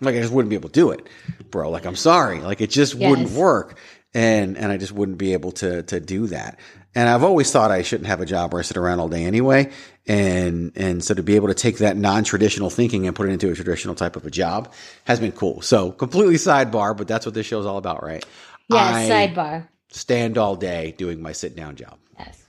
[0.00, 1.06] Like I just wouldn't be able to do it,
[1.50, 1.70] bro.
[1.70, 3.10] Like I'm sorry, like it just yes.
[3.10, 3.78] wouldn't work,
[4.14, 6.58] and and I just wouldn't be able to to do that.
[6.98, 9.24] And I've always thought I shouldn't have a job where I sit around all day
[9.24, 9.70] anyway.
[10.08, 13.48] And, and so to be able to take that non-traditional thinking and put it into
[13.52, 14.72] a traditional type of a job
[15.04, 15.62] has been cool.
[15.62, 18.26] So completely sidebar, but that's what this show is all about, right?
[18.68, 19.68] Yes, I sidebar.
[19.92, 21.98] Stand all day doing my sit down job.
[22.18, 22.44] Yes.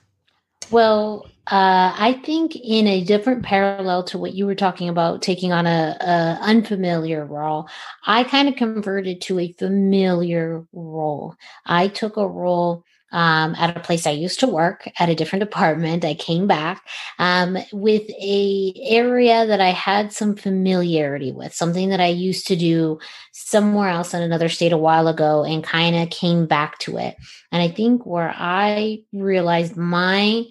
[0.71, 5.51] Well, uh, I think in a different parallel to what you were talking about, taking
[5.51, 7.69] on a, a unfamiliar role,
[8.07, 11.35] I kind of converted to a familiar role.
[11.67, 15.41] I took a role um, at a place I used to work at a different
[15.41, 16.05] department.
[16.05, 16.85] I came back
[17.17, 22.55] um, with a area that I had some familiarity with, something that I used to
[22.55, 22.99] do
[23.31, 27.15] somewhere else in another state a while ago, and kind of came back to it.
[27.51, 30.45] And I think where I realized my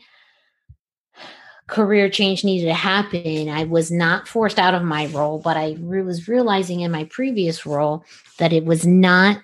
[1.69, 3.49] career change needed to happen.
[3.49, 7.67] I was not forced out of my role, but I was realizing in my previous
[7.67, 8.05] role
[8.39, 9.39] that it was not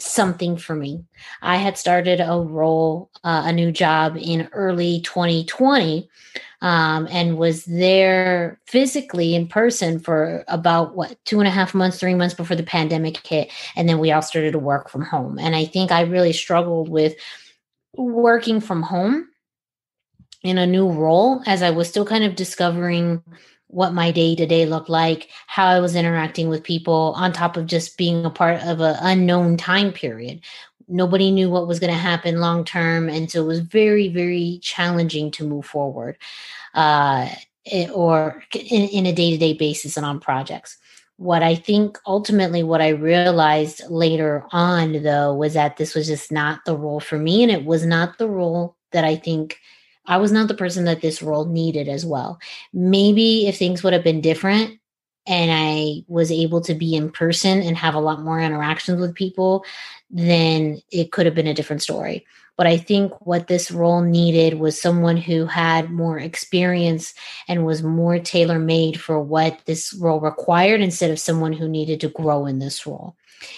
[0.00, 1.04] something for me.
[1.42, 6.08] I had started a role, uh, a new job in early 2020,
[6.60, 11.98] um, and was there physically in person for about what two and a half months,
[11.98, 13.50] three months before the pandemic hit.
[13.76, 15.38] And then we all started to work from home.
[15.38, 17.14] And I think I really struggled with
[17.94, 19.28] working from home
[20.42, 23.22] in a new role as I was still kind of discovering
[23.68, 27.56] what my day to day looked like, how I was interacting with people, on top
[27.56, 30.40] of just being a part of an unknown time period.
[30.88, 33.08] Nobody knew what was going to happen long term.
[33.10, 36.16] And so it was very, very challenging to move forward
[36.74, 37.28] uh,
[37.66, 40.78] it, or in, in a day to day basis and on projects.
[41.18, 46.32] What I think ultimately, what I realized later on, though, was that this was just
[46.32, 47.42] not the role for me.
[47.42, 49.58] And it was not the role that I think
[50.08, 52.40] I was not the person that this role needed as well.
[52.72, 54.80] Maybe if things would have been different
[55.26, 59.14] and I was able to be in person and have a lot more interactions with
[59.14, 59.64] people,
[60.10, 62.26] then it could have been a different story.
[62.56, 67.14] But I think what this role needed was someone who had more experience
[67.46, 72.00] and was more tailor made for what this role required instead of someone who needed
[72.00, 73.14] to grow in this role.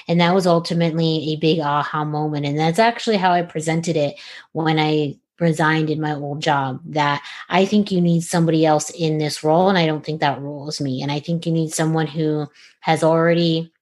[0.06, 2.44] And that was ultimately a big aha moment.
[2.44, 4.20] And that's actually how I presented it
[4.52, 9.18] when I resigned in my old job that I think you need somebody else in
[9.18, 9.68] this role.
[9.68, 11.02] And I don't think that role is me.
[11.02, 12.46] And I think you need someone who
[12.80, 13.72] has already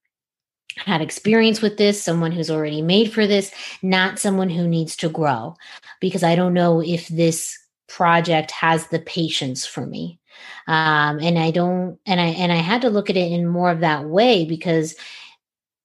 [0.77, 5.09] had experience with this, someone who's already made for this, not someone who needs to
[5.09, 5.55] grow.
[5.99, 10.19] Because I don't know if this project has the patience for me.
[10.67, 13.71] Um, and I don't, and I, and I had to look at it in more
[13.71, 14.95] of that way because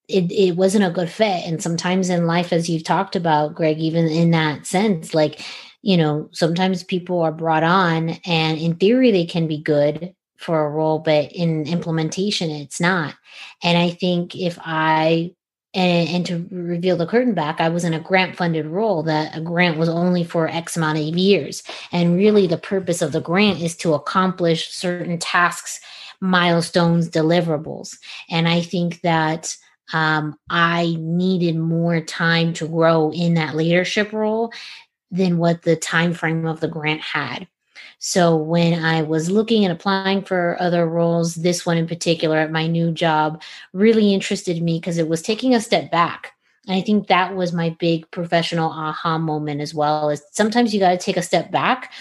[0.06, 1.46] it, it wasn't a good fit.
[1.46, 5.40] And sometimes in life, as you've talked about, Greg, even in that sense, like,
[5.84, 10.64] you know, sometimes people are brought on and in theory they can be good for
[10.64, 13.14] a role, but in implementation, it's not.
[13.62, 15.32] And I think if I
[15.74, 19.36] and, and, to reveal the curtain back, I was in a grant funded role that
[19.36, 21.64] a grant was only for X amount of years.
[21.90, 25.80] And really, the purpose of the grant is to accomplish certain tasks,
[26.20, 27.98] milestones, deliverables.
[28.30, 29.56] And I think that
[29.92, 34.52] um, I needed more time to grow in that leadership role
[35.14, 37.46] than what the time frame of the grant had.
[37.98, 42.50] So when I was looking and applying for other roles, this one in particular at
[42.50, 43.40] my new job
[43.72, 46.32] really interested me because it was taking a step back.
[46.66, 50.10] And I think that was my big professional aha moment as well.
[50.10, 51.92] Is sometimes you got to take a step back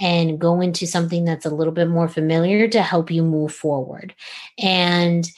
[0.00, 4.14] and go into something that's a little bit more familiar to help you move forward.
[4.58, 5.28] And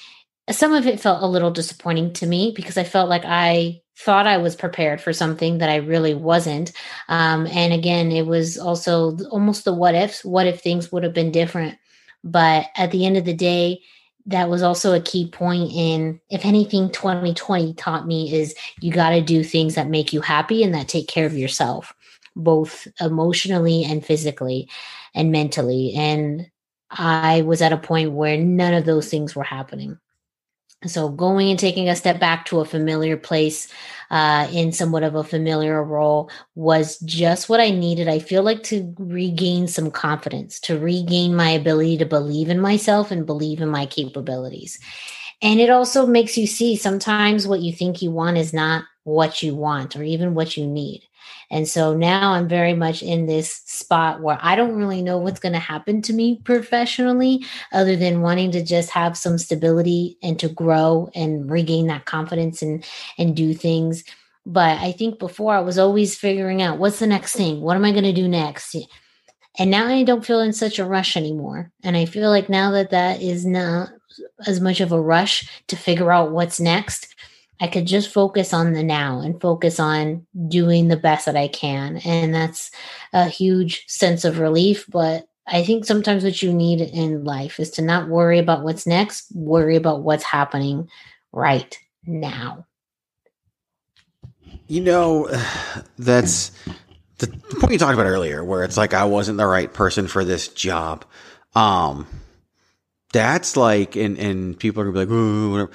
[0.50, 4.26] some of it felt a little disappointing to me because I felt like I thought
[4.26, 6.72] I was prepared for something that I really wasn't.
[7.08, 10.24] Um, and again, it was also almost the what ifs.
[10.24, 11.78] What if things would have been different?
[12.24, 13.80] But at the end of the day,
[14.26, 19.10] that was also a key point in if anything 2020 taught me is you got
[19.10, 21.94] to do things that make you happy and that take care of yourself
[22.36, 24.68] both emotionally and physically
[25.14, 26.50] and mentally and
[26.90, 29.98] i was at a point where none of those things were happening
[30.90, 33.68] so going and taking a step back to a familiar place
[34.10, 38.08] uh, in somewhat of a familiar role was just what I needed.
[38.08, 43.10] I feel like to regain some confidence, to regain my ability to believe in myself
[43.10, 44.78] and believe in my capabilities.
[45.42, 49.42] And it also makes you see sometimes what you think you want is not what
[49.42, 51.02] you want or even what you need.
[51.50, 55.40] And so now I'm very much in this spot where I don't really know what's
[55.40, 60.38] going to happen to me professionally, other than wanting to just have some stability and
[60.40, 62.84] to grow and regain that confidence and
[63.18, 64.04] and do things.
[64.46, 67.60] But I think before I was always figuring out what's the next thing?
[67.60, 68.76] What am I going to do next?
[69.58, 71.70] And now I don't feel in such a rush anymore.
[71.82, 73.90] And I feel like now that that is not
[74.46, 77.13] as much of a rush to figure out what's next,
[77.60, 81.48] I could just focus on the now and focus on doing the best that I
[81.48, 81.98] can.
[81.98, 82.70] And that's
[83.12, 84.86] a huge sense of relief.
[84.88, 88.86] But I think sometimes what you need in life is to not worry about what's
[88.86, 90.88] next, worry about what's happening
[91.32, 92.66] right now.
[94.66, 95.28] You know,
[95.98, 96.50] that's
[97.18, 97.28] the
[97.60, 100.48] point you talked about earlier, where it's like I wasn't the right person for this
[100.48, 101.04] job.
[101.54, 102.08] Um,
[103.12, 105.70] that's like, and, and people are gonna be like, whatever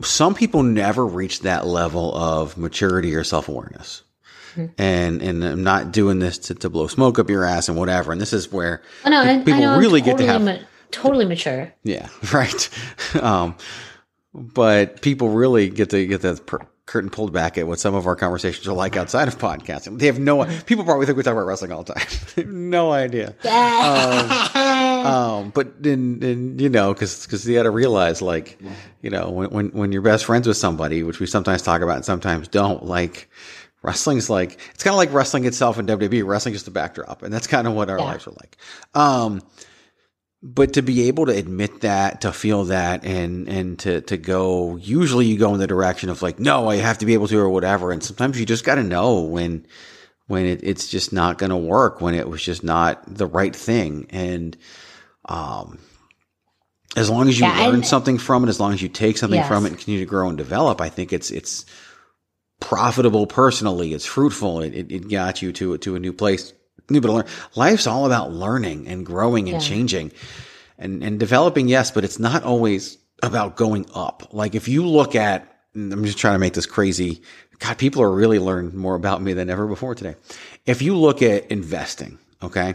[0.00, 4.02] some people never reach that level of maturity or self awareness.
[4.54, 4.82] Mm-hmm.
[4.82, 8.12] And and I'm not doing this to, to blow smoke up your ass and whatever.
[8.12, 10.66] And this is where oh, no, I, people I really totally get to have ma-
[10.90, 11.72] totally mature.
[11.84, 12.68] Yeah, right.
[13.22, 13.56] um,
[14.34, 18.06] but people really get to get the per- curtain pulled back at what some of
[18.06, 19.98] our conversations are like outside of podcasting.
[19.98, 20.60] They have no mm-hmm.
[20.66, 22.72] people probably think we talk about wrestling all the time.
[22.72, 23.28] no idea.
[23.28, 24.28] um,
[25.06, 28.58] um, but then, then you know, because because you got to realize, like,
[29.00, 31.96] you know, when, when when you're best friends with somebody, which we sometimes talk about
[31.96, 33.30] and sometimes don't, like.
[33.84, 36.24] Wrestling's like it's kind of like wrestling itself in WWE.
[36.24, 38.04] Wrestling just a backdrop, and that's kind of what our yeah.
[38.04, 38.56] lives are like.
[38.94, 39.42] Um,
[40.42, 44.76] but to be able to admit that, to feel that, and and to to go,
[44.76, 47.38] usually you go in the direction of like, no, I have to be able to,
[47.38, 47.92] or whatever.
[47.92, 49.66] And sometimes you just got to know when
[50.26, 53.54] when it, it's just not going to work, when it was just not the right
[53.54, 54.56] thing, and
[55.26, 55.78] um,
[56.96, 59.38] as long as you yeah, learn something from it, as long as you take something
[59.38, 59.48] yes.
[59.48, 61.64] from it and continue to grow and develop, I think it's it's
[62.60, 63.92] profitable personally.
[63.92, 64.60] It's fruitful.
[64.60, 66.52] It, it, it got you to to a new place
[66.92, 67.26] new bit to learn.
[67.54, 69.68] Life's all about learning and growing and yeah.
[69.68, 70.12] changing
[70.78, 71.68] and, and developing.
[71.68, 74.28] Yes, but it's not always about going up.
[74.32, 77.22] Like if you look at, I'm just trying to make this crazy.
[77.58, 80.16] God, people are really learning more about me than ever before today.
[80.66, 82.74] If you look at investing, okay,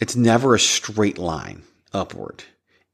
[0.00, 2.42] it's never a straight line upward.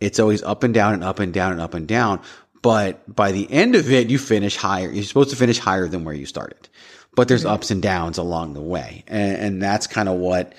[0.01, 2.21] It's always up and down and up and down and up and down.
[2.63, 4.91] But by the end of it, you finish higher.
[4.91, 6.69] You're supposed to finish higher than where you started
[7.17, 9.03] but there's ups and downs along the way.
[9.09, 10.53] And, and that's kind of what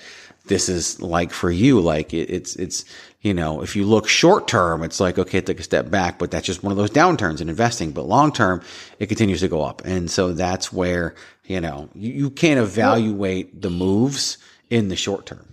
[0.46, 1.80] this is like for you.
[1.80, 2.84] Like it, it's, it's,
[3.22, 6.30] you know, if you look short term, it's like, okay, take a step back, but
[6.30, 7.92] that's just one of those downturns in investing.
[7.92, 8.62] But long term,
[8.98, 9.82] it continues to go up.
[9.84, 14.38] And so that's where, you know, you, you can't evaluate the moves
[14.68, 15.47] in the short term.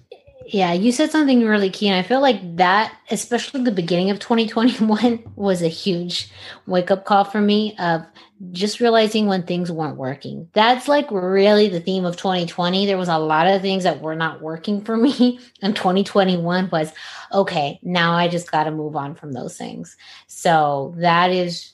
[0.48, 1.88] Yeah, you said something really key.
[1.88, 6.30] And I feel like that, especially the beginning of 2021, was a huge
[6.68, 8.06] wake up call for me of
[8.52, 10.48] just realizing when things weren't working.
[10.54, 12.86] That's like really the theme of 2020.
[12.86, 15.40] There was a lot of things that were not working for me.
[15.62, 16.92] And 2021 was
[17.34, 19.98] okay, now I just got to move on from those things.
[20.28, 21.74] So that is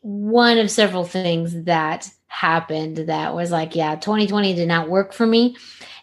[0.00, 5.26] one of several things that happened that was like, yeah, 2020 did not work for
[5.26, 5.56] me.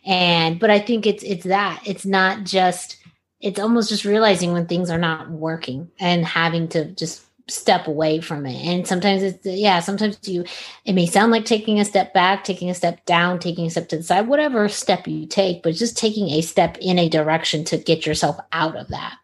[0.05, 1.81] And but I think it's it's that.
[1.85, 2.97] It's not just
[3.39, 8.21] it's almost just realizing when things are not working and having to just step away
[8.21, 8.55] from it.
[8.55, 10.45] And sometimes it's yeah, sometimes you
[10.85, 13.89] it may sound like taking a step back, taking a step down, taking a step
[13.89, 17.63] to the side, whatever step you take, but just taking a step in a direction
[17.65, 19.17] to get yourself out of that.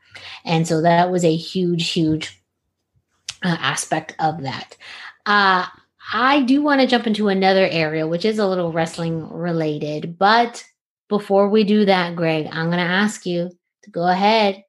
[0.45, 2.41] And so that was a huge, huge
[3.43, 4.75] uh, aspect of that.
[5.25, 5.65] Uh,
[6.11, 10.17] I do want to jump into another area, which is a little wrestling related.
[10.17, 10.65] But
[11.07, 13.51] before we do that, Greg, I'm going to ask you
[13.83, 14.63] to go ahead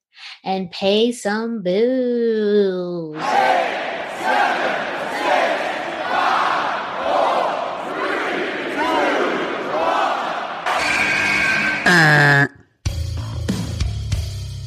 [0.44, 3.16] and pay some bills.
[11.90, 12.59] One.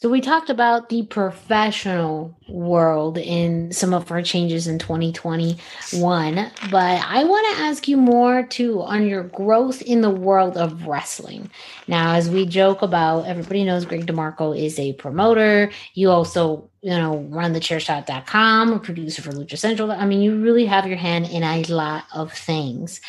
[0.00, 7.04] So we talked about the professional world in some of our changes in 2021, but
[7.04, 11.50] I want to ask you more too on your growth in the world of wrestling.
[11.88, 15.72] Now, as we joke about, everybody knows Greg DeMarco is a promoter.
[15.94, 19.90] You also, you know, run the chairshot.com, a producer for Lucha Central.
[19.90, 23.00] I mean, you really have your hand in a lot of things.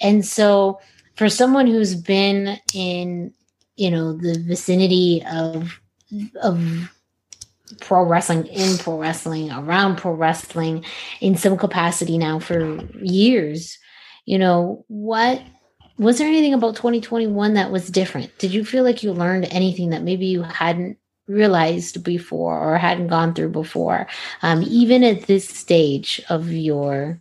[0.00, 0.78] And so
[1.16, 3.34] for someone who's been in,
[3.74, 5.80] you know, the vicinity of
[6.42, 6.92] of
[7.80, 10.84] pro wrestling in pro wrestling around pro wrestling
[11.20, 13.78] in some capacity now for years.
[14.24, 15.42] You know what
[15.98, 18.36] was there anything about 2021 that was different?
[18.38, 23.08] Did you feel like you learned anything that maybe you hadn't realized before or hadn't
[23.08, 24.06] gone through before
[24.42, 27.20] um, even at this stage of your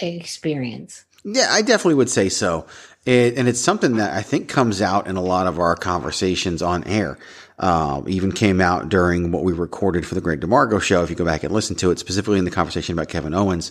[0.00, 1.04] experience?
[1.24, 2.66] Yeah i definitely would say so.
[3.06, 6.60] It, and it's something that i think comes out in a lot of our conversations
[6.60, 7.18] on air
[7.60, 11.02] uh, even came out during what we recorded for the Greg DeMarco show.
[11.02, 13.70] If you go back and listen to it, specifically in the conversation about Kevin Owens,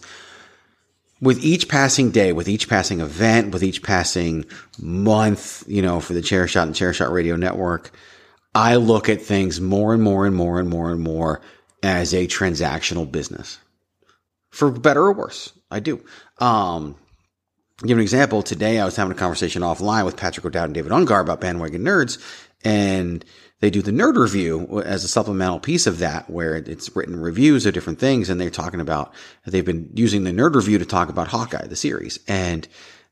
[1.22, 4.46] with each passing day, with each passing event, with each passing
[4.80, 7.92] month, you know, for the Chair Shot and Chair Shot Radio Network,
[8.54, 11.42] I look at things more and more and more and more and more
[11.82, 13.58] as a transactional business,
[14.52, 15.52] for better or worse.
[15.72, 16.04] I do.
[16.38, 16.96] Um,
[17.84, 18.44] give an example.
[18.44, 21.84] Today, I was having a conversation offline with Patrick O'Dowd and David Ungar about bandwagon
[21.84, 22.18] nerds,
[22.64, 23.26] and
[23.60, 27.66] they do the nerd review as a supplemental piece of that where it's written reviews
[27.66, 29.14] of different things and they're talking about
[29.45, 32.68] they've been using the nerd review to talk about hawkeye the series and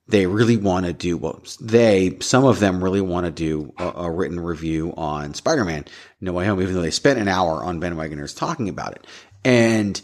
[0.09, 3.87] they really want to do well they some of them really want to do a,
[3.87, 5.85] a, written review on spider-man
[6.21, 9.05] no way home even though they spent an hour on bandwagoners talking about it.
[9.45, 10.01] And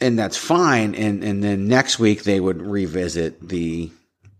[0.00, 3.90] and that's fine and and then next week they would revisit the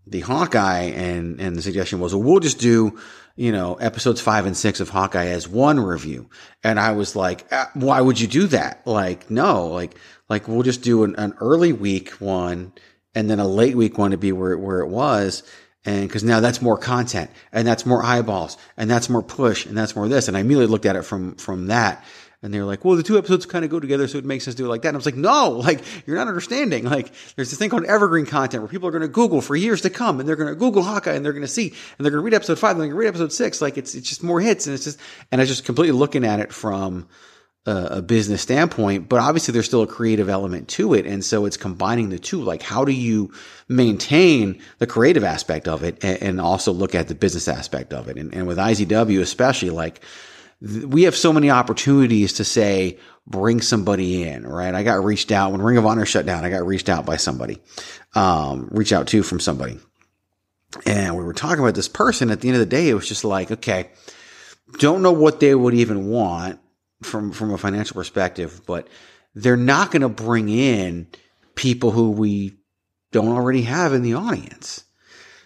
[0.07, 2.99] the hawkeye and and the suggestion was well we'll just do
[3.41, 6.29] you know, episodes five and six of Hawkeye as one review.
[6.63, 8.85] And I was like, uh, why would you do that?
[8.85, 9.95] Like, no, like,
[10.29, 12.71] like we'll just do an, an early week one
[13.15, 15.41] and then a late week one to be where, where it was.
[15.85, 19.75] And cause now that's more content and that's more eyeballs and that's more push and
[19.75, 20.27] that's more this.
[20.27, 22.05] And I immediately looked at it from, from that.
[22.43, 24.55] And they're like, well, the two episodes kind of go together, so it makes sense
[24.55, 24.89] to do it like that.
[24.89, 26.85] And I was like, no, like, you're not understanding.
[26.85, 29.81] Like, there's this thing called evergreen content where people are going to Google for years
[29.81, 32.11] to come, and they're going to Google Hawkeye, and they're going to see, and they're
[32.11, 33.61] going to read episode five, and they're going to read episode six.
[33.61, 34.99] Like, it's, it's just more hits, and it's just,
[35.31, 37.07] and I was just completely looking at it from
[37.65, 41.05] a, business standpoint, but obviously there's still a creative element to it.
[41.05, 42.41] And so it's combining the two.
[42.41, 43.31] Like, how do you
[43.67, 48.07] maintain the creative aspect of it and, and also look at the business aspect of
[48.07, 48.17] it?
[48.17, 50.01] And, and with IZW, especially, like,
[50.61, 54.73] we have so many opportunities to say, bring somebody in, right?
[54.73, 56.45] I got reached out when Ring of Honor shut down.
[56.45, 57.59] I got reached out by somebody,
[58.13, 59.79] um, reach out to from somebody.
[60.85, 62.29] And we were talking about this person.
[62.29, 63.89] At the end of the day, it was just like, okay,
[64.79, 66.59] don't know what they would even want
[67.03, 68.87] from, from a financial perspective, but
[69.33, 71.07] they're not going to bring in
[71.55, 72.53] people who we
[73.11, 74.85] don't already have in the audience.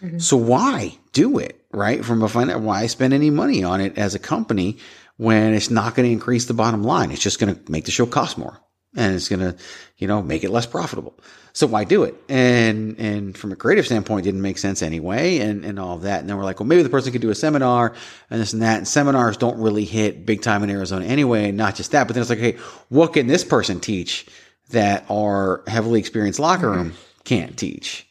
[0.00, 0.18] Mm-hmm.
[0.18, 2.04] So why do it, right?
[2.04, 4.78] From a financial, why spend any money on it as a company
[5.16, 7.10] when it's not going to increase the bottom line.
[7.10, 8.60] It's just going to make the show cost more
[8.96, 9.56] and it's going to,
[9.98, 11.18] you know, make it less profitable.
[11.52, 12.14] So why do it?
[12.28, 16.20] And, and from a creative standpoint, didn't make sense anyway and, and all of that.
[16.20, 17.94] And then we're like, well, maybe the person could do a seminar
[18.30, 18.78] and this and that.
[18.78, 21.48] And seminars don't really hit big time in Arizona anyway.
[21.48, 22.58] And not just that, but then it's like, hey,
[22.88, 24.26] what can this person teach
[24.70, 26.92] that our heavily experienced locker room
[27.24, 28.06] can't teach?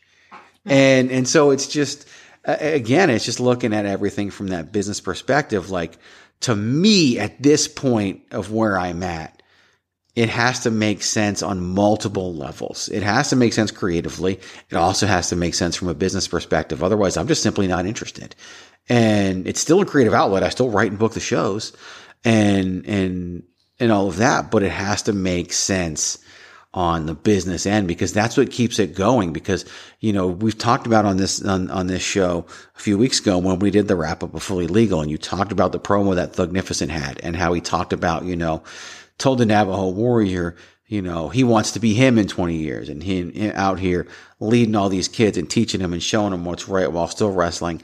[0.66, 2.08] And, and so it's just,
[2.46, 5.70] again, it's just looking at everything from that business perspective.
[5.70, 6.00] Like,
[6.46, 9.42] to me at this point of where I'm at,
[10.16, 12.88] it has to make sense on multiple levels.
[12.90, 14.40] It has to make sense creatively.
[14.70, 16.84] It also has to make sense from a business perspective.
[16.84, 18.36] Otherwise, I'm just simply not interested.
[18.88, 20.44] And it's still a creative outlet.
[20.44, 21.76] I still write and book the shows
[22.24, 23.42] and, and,
[23.80, 26.20] and all of that, but it has to make sense
[26.76, 29.32] on the business end because that's what keeps it going.
[29.32, 29.66] Because,
[30.02, 32.46] you know, we've talked about on this, on, on this show
[32.76, 35.18] a few weeks ago when we did the wrap up of Fully Legal and you
[35.18, 38.62] talked about the promo that Thugnificent had and how he talked about, you know,
[39.18, 40.58] told the Navajo warrior,
[40.88, 44.06] you know, he wants to be him in 20 years and he out here
[44.42, 47.82] leading all these kids and teaching them and showing them what's right while still wrestling.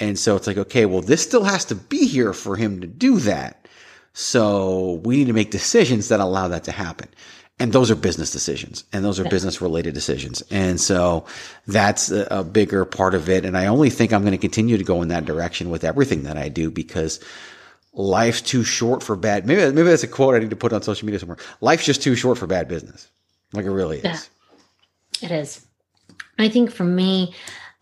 [0.00, 2.88] And so it's like, okay, well, this still has to be here for him to
[2.88, 3.68] do that.
[4.14, 7.08] So we need to make decisions that allow that to happen.
[7.62, 10.42] And those are business decisions and those are business related decisions.
[10.50, 11.26] And so
[11.68, 13.44] that's a, a, bigger part of it.
[13.44, 16.24] And I only think I'm going to continue to go in that direction with everything
[16.24, 17.20] that I do because
[17.92, 19.46] life's too short for bad.
[19.46, 21.38] Maybe maybe that's a quote I need to put on social media somewhere.
[21.60, 23.08] Life's just too short for bad business.
[23.52, 24.28] Like it really is.
[25.20, 25.64] Yeah, it is.
[26.40, 27.32] I think for me,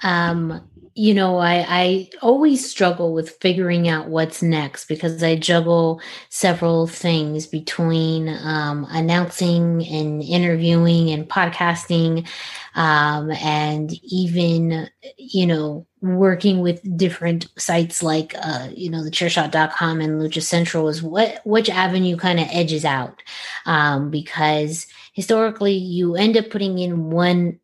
[0.03, 0.61] um,
[0.95, 6.87] you know, I, I always struggle with figuring out what's next because I juggle several
[6.87, 12.27] things between um, announcing and interviewing and podcasting,
[12.75, 20.01] um, and even, you know, working with different sites like, uh, you know, the chairshot.com
[20.01, 23.23] and Lucha Central is what, which avenue kind of edges out.
[23.65, 27.61] Um, because historically you end up putting in one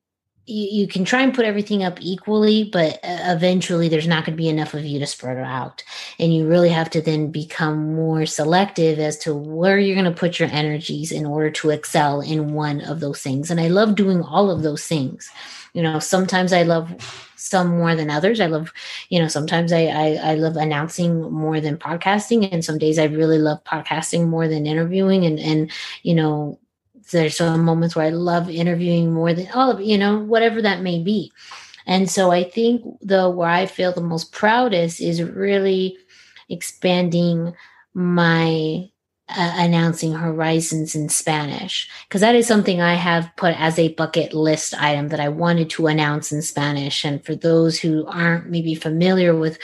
[0.47, 4.37] you, you can try and put everything up equally, but uh, eventually there's not going
[4.37, 5.83] to be enough of you to spread out.
[6.19, 10.19] And you really have to then become more selective as to where you're going to
[10.19, 13.51] put your energies in order to excel in one of those things.
[13.51, 15.31] And I love doing all of those things.
[15.73, 16.95] You know, sometimes I love
[17.37, 18.41] some more than others.
[18.41, 18.73] I love,
[19.11, 23.05] you know, sometimes I, I, I love announcing more than podcasting, and some days I
[23.05, 25.27] really love podcasting more than interviewing.
[25.27, 25.71] And and
[26.03, 26.59] you know,
[27.11, 30.83] there's some moments where I love interviewing more than all of you know whatever that
[30.83, 31.33] may be.
[31.87, 35.97] And so I think though where I feel the most proudest is really
[36.49, 37.55] expanding
[37.95, 38.89] my
[39.29, 44.33] uh, announcing horizons in Spanish because that is something I have put as a bucket
[44.33, 47.05] list item that I wanted to announce in Spanish.
[47.05, 49.59] And for those who aren't maybe familiar with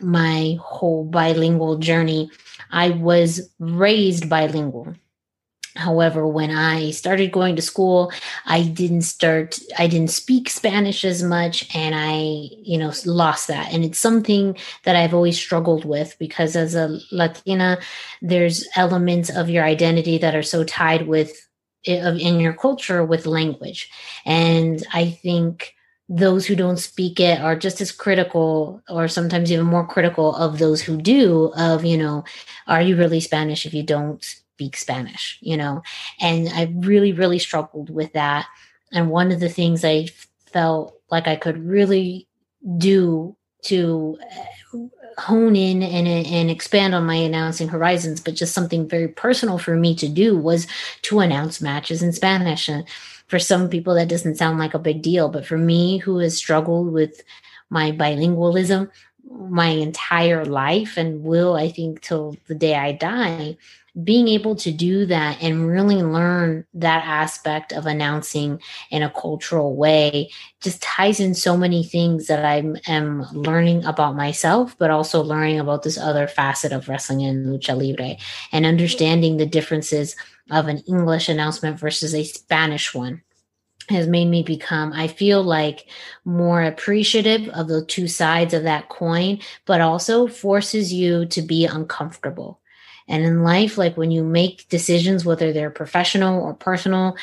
[0.00, 2.30] my whole bilingual journey,
[2.70, 4.94] I was raised bilingual.
[5.78, 8.12] However, when I started going to school,
[8.46, 13.72] I didn't start, I didn't speak Spanish as much and I, you know, lost that.
[13.72, 17.78] And it's something that I've always struggled with because as a Latina,
[18.20, 21.32] there's elements of your identity that are so tied with
[21.84, 23.88] in your culture with language.
[24.26, 25.74] And I think
[26.08, 30.58] those who don't speak it are just as critical or sometimes even more critical of
[30.58, 32.24] those who do of, you know,
[32.66, 34.24] are you really Spanish if you don't
[34.58, 35.82] speak Spanish, you know?
[36.20, 38.46] And I really, really struggled with that.
[38.92, 40.08] And one of the things I
[40.46, 42.26] felt like I could really
[42.76, 44.18] do to
[44.74, 44.78] uh,
[45.20, 49.76] hone in and, and expand on my announcing horizons, but just something very personal for
[49.76, 50.66] me to do was
[51.02, 52.68] to announce matches in Spanish.
[52.68, 52.84] And
[53.28, 56.36] for some people, that doesn't sound like a big deal, but for me, who has
[56.36, 57.22] struggled with
[57.70, 58.90] my bilingualism
[59.30, 63.56] my entire life and will, I think, till the day I die,
[64.04, 69.74] being able to do that and really learn that aspect of announcing in a cultural
[69.74, 70.30] way
[70.60, 75.58] just ties in so many things that I am learning about myself, but also learning
[75.58, 78.16] about this other facet of wrestling and lucha libre
[78.52, 80.14] and understanding the differences
[80.50, 83.22] of an English announcement versus a Spanish one
[83.88, 85.88] has made me become, I feel like,
[86.24, 91.64] more appreciative of the two sides of that coin, but also forces you to be
[91.64, 92.60] uncomfortable
[93.08, 97.16] and in life, like when you make decisions, whether they're professional or personal,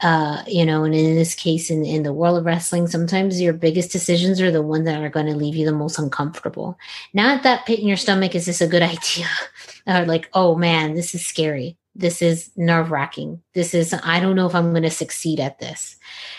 [0.00, 3.52] uh, you know, and in this case, in, in the world of wrestling, sometimes your
[3.52, 6.78] biggest decisions are the ones that are going to leave you the most uncomfortable.
[7.12, 9.28] Not that pit in your stomach, is this a good idea?
[9.86, 13.40] or like, oh man, this is scary this is nerve wracking.
[13.52, 15.96] This is, I don't know if I'm going to succeed at this.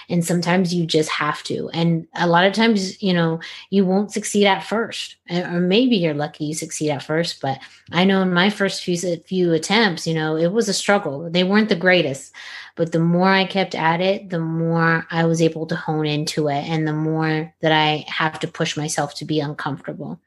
[0.09, 1.69] And sometimes you just have to.
[1.69, 3.39] And a lot of times, you know,
[3.69, 5.15] you won't succeed at first.
[5.29, 7.41] Or maybe you're lucky you succeed at first.
[7.41, 7.59] But
[7.91, 11.29] I know in my first few, few attempts, you know, it was a struggle.
[11.29, 12.33] They weren't the greatest.
[12.75, 16.49] But the more I kept at it, the more I was able to hone into
[16.49, 16.65] it.
[16.65, 20.19] And the more that I have to push myself to be uncomfortable.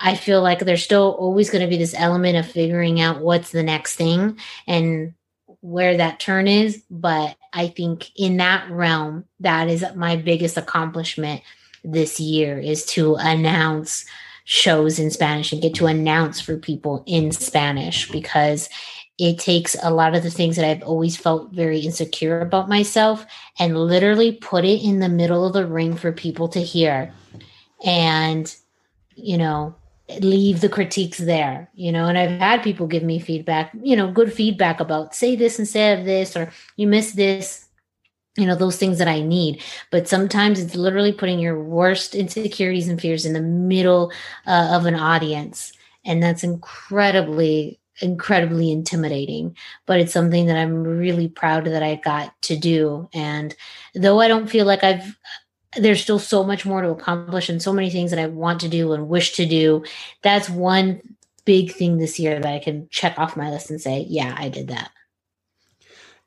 [0.00, 3.50] I feel like there's still always going to be this element of figuring out what's
[3.50, 5.14] the next thing and
[5.60, 6.82] where that turn is.
[6.90, 11.42] But I think in that realm, that is my biggest accomplishment
[11.84, 14.04] this year is to announce
[14.44, 18.68] shows in Spanish and get to announce for people in Spanish because
[19.18, 23.24] it takes a lot of the things that I've always felt very insecure about myself
[23.58, 27.12] and literally put it in the middle of the ring for people to hear.
[27.84, 28.52] And,
[29.14, 29.76] you know,
[30.20, 34.10] leave the critiques there you know and i've had people give me feedback you know
[34.10, 37.68] good feedback about say this instead of this or you miss this
[38.36, 39.62] you know those things that i need.
[39.90, 44.12] But sometimes it's literally putting your worst insecurities and fears in the middle
[44.46, 45.72] uh, of an audience.
[46.04, 49.54] And that's incredibly incredibly intimidating.
[49.86, 53.08] But it's something that i'm really proud that i got to do.
[53.12, 53.54] And
[53.94, 55.16] though i don't feel like i've
[55.76, 58.68] there's still so much more to accomplish and so many things that I want to
[58.68, 59.84] do and wish to do.
[60.22, 61.00] That's one
[61.44, 64.48] big thing this year that I can check off my list and say, yeah, I
[64.48, 64.90] did that.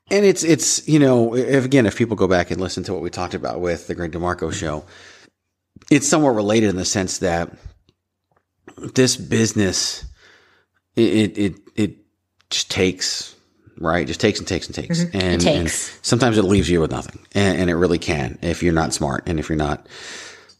[0.08, 3.02] And it's it's you know if again if people go back and listen to what
[3.02, 4.84] we talked about with the Greg DeMarco show,
[5.90, 7.52] it's somewhat related in the sense that
[8.94, 10.04] this business
[10.96, 11.96] it, it, it
[12.50, 13.35] just takes,
[13.78, 14.06] right?
[14.06, 15.04] Just takes and takes and takes.
[15.04, 15.16] Mm-hmm.
[15.16, 15.56] And, takes.
[15.56, 17.20] and sometimes it leaves you with nothing.
[17.34, 19.86] And, and it really can if you're not smart and if you're not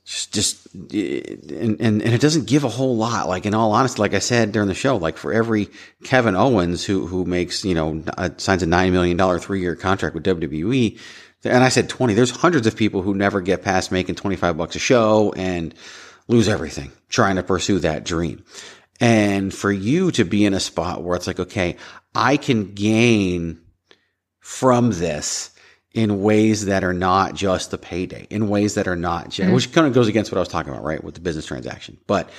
[0.05, 3.29] just, just, and, and, and it doesn't give a whole lot.
[3.29, 5.69] Like in all honesty, like I said during the show, like for every
[6.05, 10.15] Kevin Owens who, who makes, you know, uh, signs a $9 million three year contract
[10.15, 10.99] with WWE,
[11.45, 14.77] and I said 20, there's hundreds of people who never get past making 25 bucks
[14.77, 15.75] a show and
[16.29, 18.45] lose everything trying to pursue that dream.
[19.01, 21.77] And for you to be in a spot where it's like, okay,
[22.17, 23.61] I can gain
[24.41, 25.51] from this
[25.93, 29.55] in ways that are not just the payday, in ways that are not, just, mm-hmm.
[29.55, 31.03] which kind of goes against what I was talking about, right?
[31.03, 31.99] With the business transaction.
[32.07, 32.31] But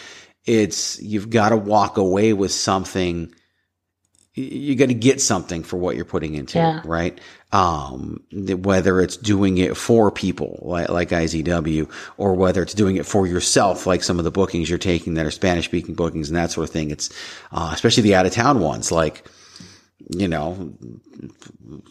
[0.46, 3.34] it's, you've got to walk away with something.
[4.34, 6.80] You got to get something for what you're putting into yeah.
[6.80, 7.20] it, right?
[7.52, 13.06] Um, whether it's doing it for people like, like IZW or whether it's doing it
[13.06, 16.38] for yourself, like some of the bookings you're taking that are Spanish speaking bookings and
[16.38, 16.92] that sort of thing.
[16.92, 17.10] It's,
[17.52, 19.28] uh, especially the out of town ones, like,
[20.00, 20.74] you know,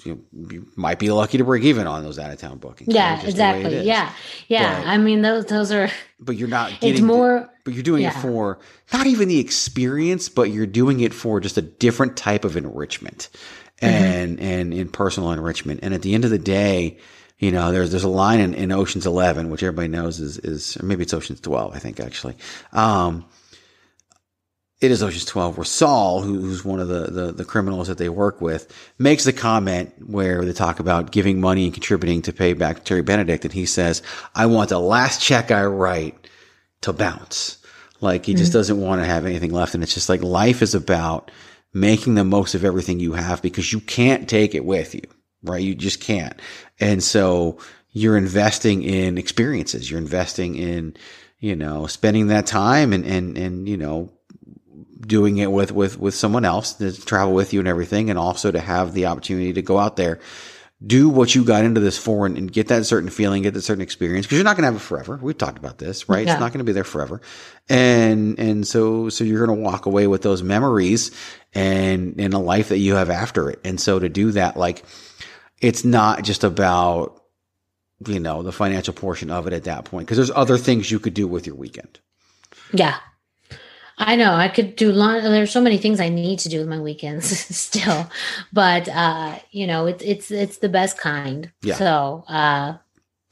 [0.05, 2.95] you, you, might be lucky to break even on those out of town bookings.
[2.95, 3.29] Yeah, right?
[3.29, 3.83] exactly.
[3.83, 4.13] Yeah,
[4.49, 4.81] yeah.
[4.81, 5.91] But, I mean, those those are.
[6.21, 6.71] But you're not.
[6.71, 7.51] Getting, it's more.
[7.65, 8.17] But you're doing yeah.
[8.17, 8.61] it for
[8.93, 13.29] not even the experience, but you're doing it for just a different type of enrichment,
[13.81, 14.47] and mm-hmm.
[14.47, 15.81] and in personal enrichment.
[15.83, 16.99] And at the end of the day,
[17.39, 20.81] you know, there's there's a line in, in Ocean's Eleven, which everybody knows is is
[20.81, 22.37] maybe it's Ocean's Twelve, I think actually.
[22.73, 23.27] Um,
[24.81, 28.11] it is Ocean's 12 where Saul, who's one of the, the, the, criminals that they
[28.11, 32.53] work with, makes the comment where they talk about giving money and contributing to pay
[32.53, 33.45] back Terry Benedict.
[33.45, 34.03] And he says,
[34.35, 36.29] I want the last check I write
[36.83, 37.59] to bounce.
[38.03, 38.39] Like he mm-hmm.
[38.39, 39.75] just doesn't want to have anything left.
[39.75, 41.31] And it's just like life is about
[41.73, 45.03] making the most of everything you have because you can't take it with you,
[45.43, 45.63] right?
[45.63, 46.39] You just can't.
[46.81, 47.59] And so
[47.93, 49.91] you're investing in experiences.
[49.91, 50.97] You're investing in,
[51.41, 54.13] you know, spending that time and, and, and, you know,
[55.01, 58.11] doing it with, with, with someone else to travel with you and everything.
[58.11, 60.21] And also to have the opportunity to go out there,
[60.85, 63.63] do what you got into this for and, and get that certain feeling, get that
[63.63, 64.27] certain experience.
[64.27, 65.19] Cause you're not going to have it forever.
[65.21, 66.27] We've talked about this, right?
[66.27, 66.33] Yeah.
[66.33, 67.23] It's not going to be there forever.
[67.69, 71.13] And, and so, so you're going to walk away with those memories
[71.55, 73.61] and in a life that you have after it.
[73.65, 74.85] And so to do that, like,
[75.63, 77.23] it's not just about,
[78.07, 80.07] you know, the financial portion of it at that point.
[80.07, 82.01] Cause there's other things you could do with your weekend.
[82.75, 82.99] Yeah.
[83.99, 85.23] I know I could do long.
[85.23, 87.27] There's so many things I need to do with my weekends
[87.57, 88.11] still,
[88.53, 91.51] but uh, you know, it's it's it's the best kind.
[91.63, 91.77] Yeah.
[91.77, 92.77] So, uh,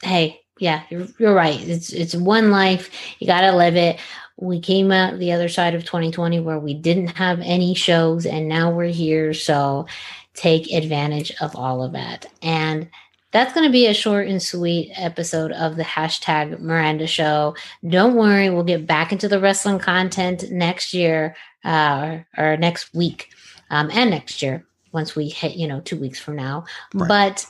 [0.01, 1.59] hey, yeah, you're you're right.
[1.61, 2.89] It's it's one life.
[3.19, 3.99] You got to live it.
[4.37, 8.49] We came out the other side of 2020 where we didn't have any shows, and
[8.49, 9.33] now we're here.
[9.35, 9.85] So,
[10.33, 12.89] take advantage of all of that and
[13.35, 17.53] that's going to be a short and sweet episode of the hashtag Miranda Show.
[17.85, 22.93] Don't worry, we'll get back into the wrestling content next year uh, or, or next
[22.93, 23.31] week
[23.69, 26.63] um, and next year once we hit, you know, two weeks from now.
[26.93, 27.09] Right.
[27.09, 27.45] But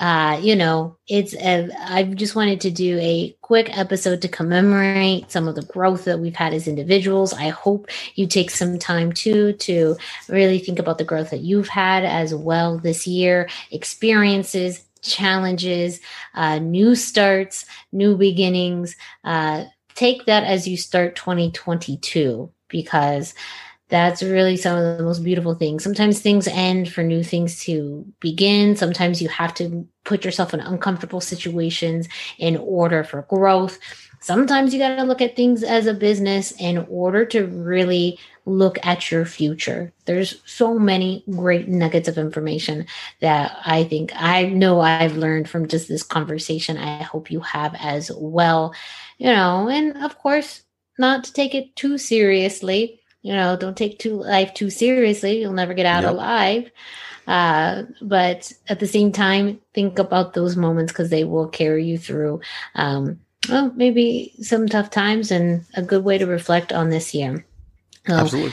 [0.00, 5.30] uh, you know, it's a, I just wanted to do a quick episode to commemorate
[5.30, 7.34] some of the growth that we've had as individuals.
[7.34, 9.96] I hope you take some time too to
[10.28, 16.00] really think about the growth that you've had as well this year, experiences, challenges,
[16.34, 18.96] uh, new starts, new beginnings.
[19.24, 23.34] Uh, take that as you start 2022 because
[23.88, 25.82] that's really some of the most beautiful things.
[25.82, 28.76] Sometimes things end for new things to begin.
[28.76, 32.06] Sometimes you have to put yourself in uncomfortable situations
[32.38, 33.78] in order for growth.
[34.20, 38.18] Sometimes you got to look at things as a business in order to really
[38.48, 39.92] look at your future.
[40.06, 42.86] There's so many great nuggets of information
[43.20, 46.78] that I think I know I've learned from just this conversation.
[46.78, 48.74] I hope you have as well.
[49.18, 50.62] You know, and of course,
[50.98, 53.00] not to take it too seriously.
[53.22, 55.40] You know, don't take too life too seriously.
[55.40, 56.12] You'll never get out yep.
[56.12, 56.70] alive.
[57.26, 61.98] Uh, but at the same time, think about those moments because they will carry you
[61.98, 62.40] through.
[62.74, 67.44] Um, well, maybe some tough times and a good way to reflect on this year.
[68.08, 68.52] Absolutely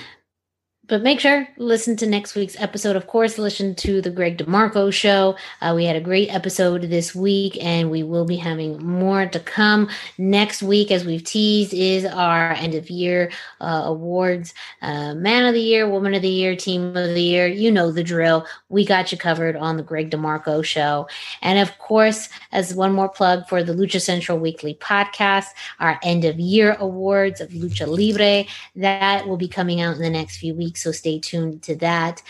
[0.88, 2.96] but make sure listen to next week's episode.
[2.96, 5.36] Of course, listen to the Greg DeMarco show.
[5.62, 9.40] Uh, we had a great episode this week, and we will be having more to
[9.40, 10.92] come next week.
[10.92, 13.32] As we've teased, is our end of year
[13.62, 17.48] uh, awards: uh, Man of the Year, Woman of the Year, Team of the Year.
[17.48, 18.46] You know the drill.
[18.70, 21.08] We got you covered on the Greg DeMarco show,
[21.42, 25.48] and of course, as one more plug for the Lucha Central Weekly podcast,
[25.80, 30.10] our end of year awards of Lucha Libre that will be coming out in the
[30.10, 30.82] next few weeks week.
[30.82, 32.22] So stay tuned to that.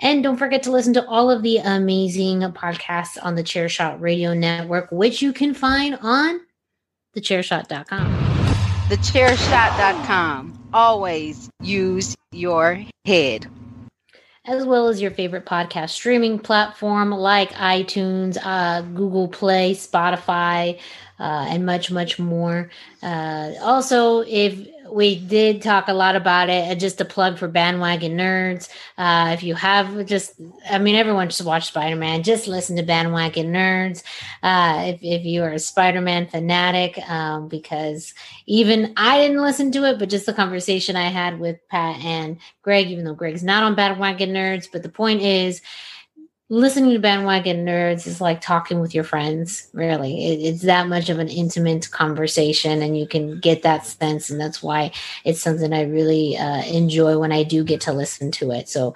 [0.00, 4.32] And don't forget to listen to all of the amazing podcasts on the Chairshot Radio
[4.32, 6.40] Network, which you can find on
[7.14, 8.14] thechairshot.com.
[8.88, 13.46] Thechairshot.com always use your head
[14.46, 20.78] as well as your favorite podcast streaming platform like iTunes, uh, Google Play, Spotify,
[21.18, 22.70] uh, and much, much more.
[23.02, 27.48] Uh, also, if we did talk a lot about it, uh, just a plug for
[27.48, 28.68] bandwagon nerds.
[28.96, 30.34] Uh, if you have just,
[30.70, 32.22] I mean, everyone should watch Spider Man.
[32.22, 34.02] Just listen to bandwagon nerds.
[34.42, 38.14] Uh, if if you are a Spider Man fanatic, um, because
[38.46, 42.38] even I didn't listen to it, but just the conversation I had with Pat and
[42.62, 45.60] Greg, even though Greg's not on bandwagon nerds, but the point is
[46.50, 50.26] listening to bandwagon nerds is like talking with your friends really.
[50.26, 54.40] It, it's that much of an intimate conversation and you can get that sense and
[54.40, 54.90] that's why
[55.24, 58.68] it's something i really uh, enjoy when i do get to listen to it.
[58.68, 58.94] So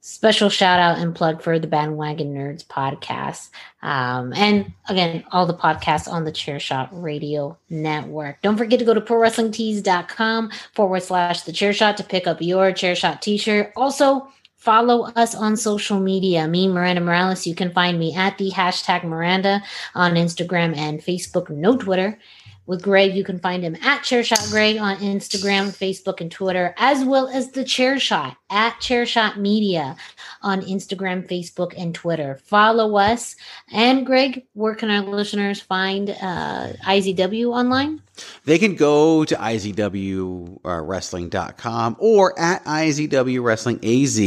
[0.00, 3.50] special shout out and plug for the bandwagon nerds podcast.
[3.82, 8.42] Um, and again all the podcasts on the chair shot radio network.
[8.42, 12.72] Don't forget to go to prowrestlingtees.com forward slash the chair shot to pick up your
[12.72, 13.72] chair shot t-shirt.
[13.76, 14.28] Also
[14.66, 16.48] Follow us on social media.
[16.48, 17.46] Me, Miranda Morales.
[17.46, 19.62] You can find me at the hashtag Miranda
[19.94, 22.18] on Instagram and Facebook, no Twitter.
[22.66, 27.04] With Greg, you can find him at Chairshot Greg on Instagram, Facebook, and Twitter, as
[27.04, 29.96] well as the Chairshot at Chairshot Media
[30.42, 32.40] on Instagram, Facebook, and Twitter.
[32.44, 33.36] Follow us.
[33.72, 38.02] And Greg, where can our listeners find uh, IZW online?
[38.44, 44.20] They can go to izwwrestling.com or at IZW Wrestling AZ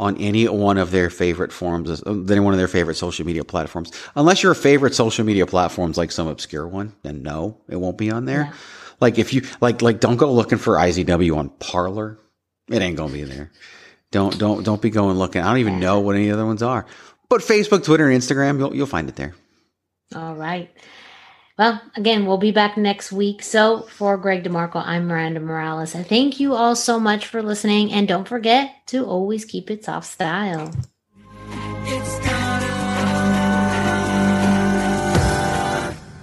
[0.00, 3.44] on any one of their favorite forms, uh, any one of their favorite social media
[3.44, 3.92] platforms.
[4.16, 8.10] Unless your favorite social media platforms like some obscure one, then no, it won't be
[8.10, 8.44] on there.
[8.44, 8.52] Yeah.
[9.00, 12.18] Like if you like, like don't go looking for IZW on Parler.
[12.70, 13.52] It ain't gonna be there.
[14.10, 15.42] Don't don't don't be going looking.
[15.42, 16.86] I don't even know what any other ones are.
[17.28, 19.34] But Facebook, Twitter, and Instagram, you'll you'll find it there.
[20.14, 20.70] All right.
[21.60, 23.42] Well, again, we'll be back next week.
[23.42, 25.94] So for Greg DeMarco, I'm Miranda Morales.
[25.94, 27.92] And thank you all so much for listening.
[27.92, 30.72] And don't forget to always keep it soft style.
[31.84, 32.66] It's gonna,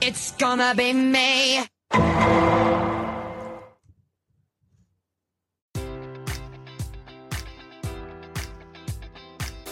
[0.01, 1.67] it's gonna be me.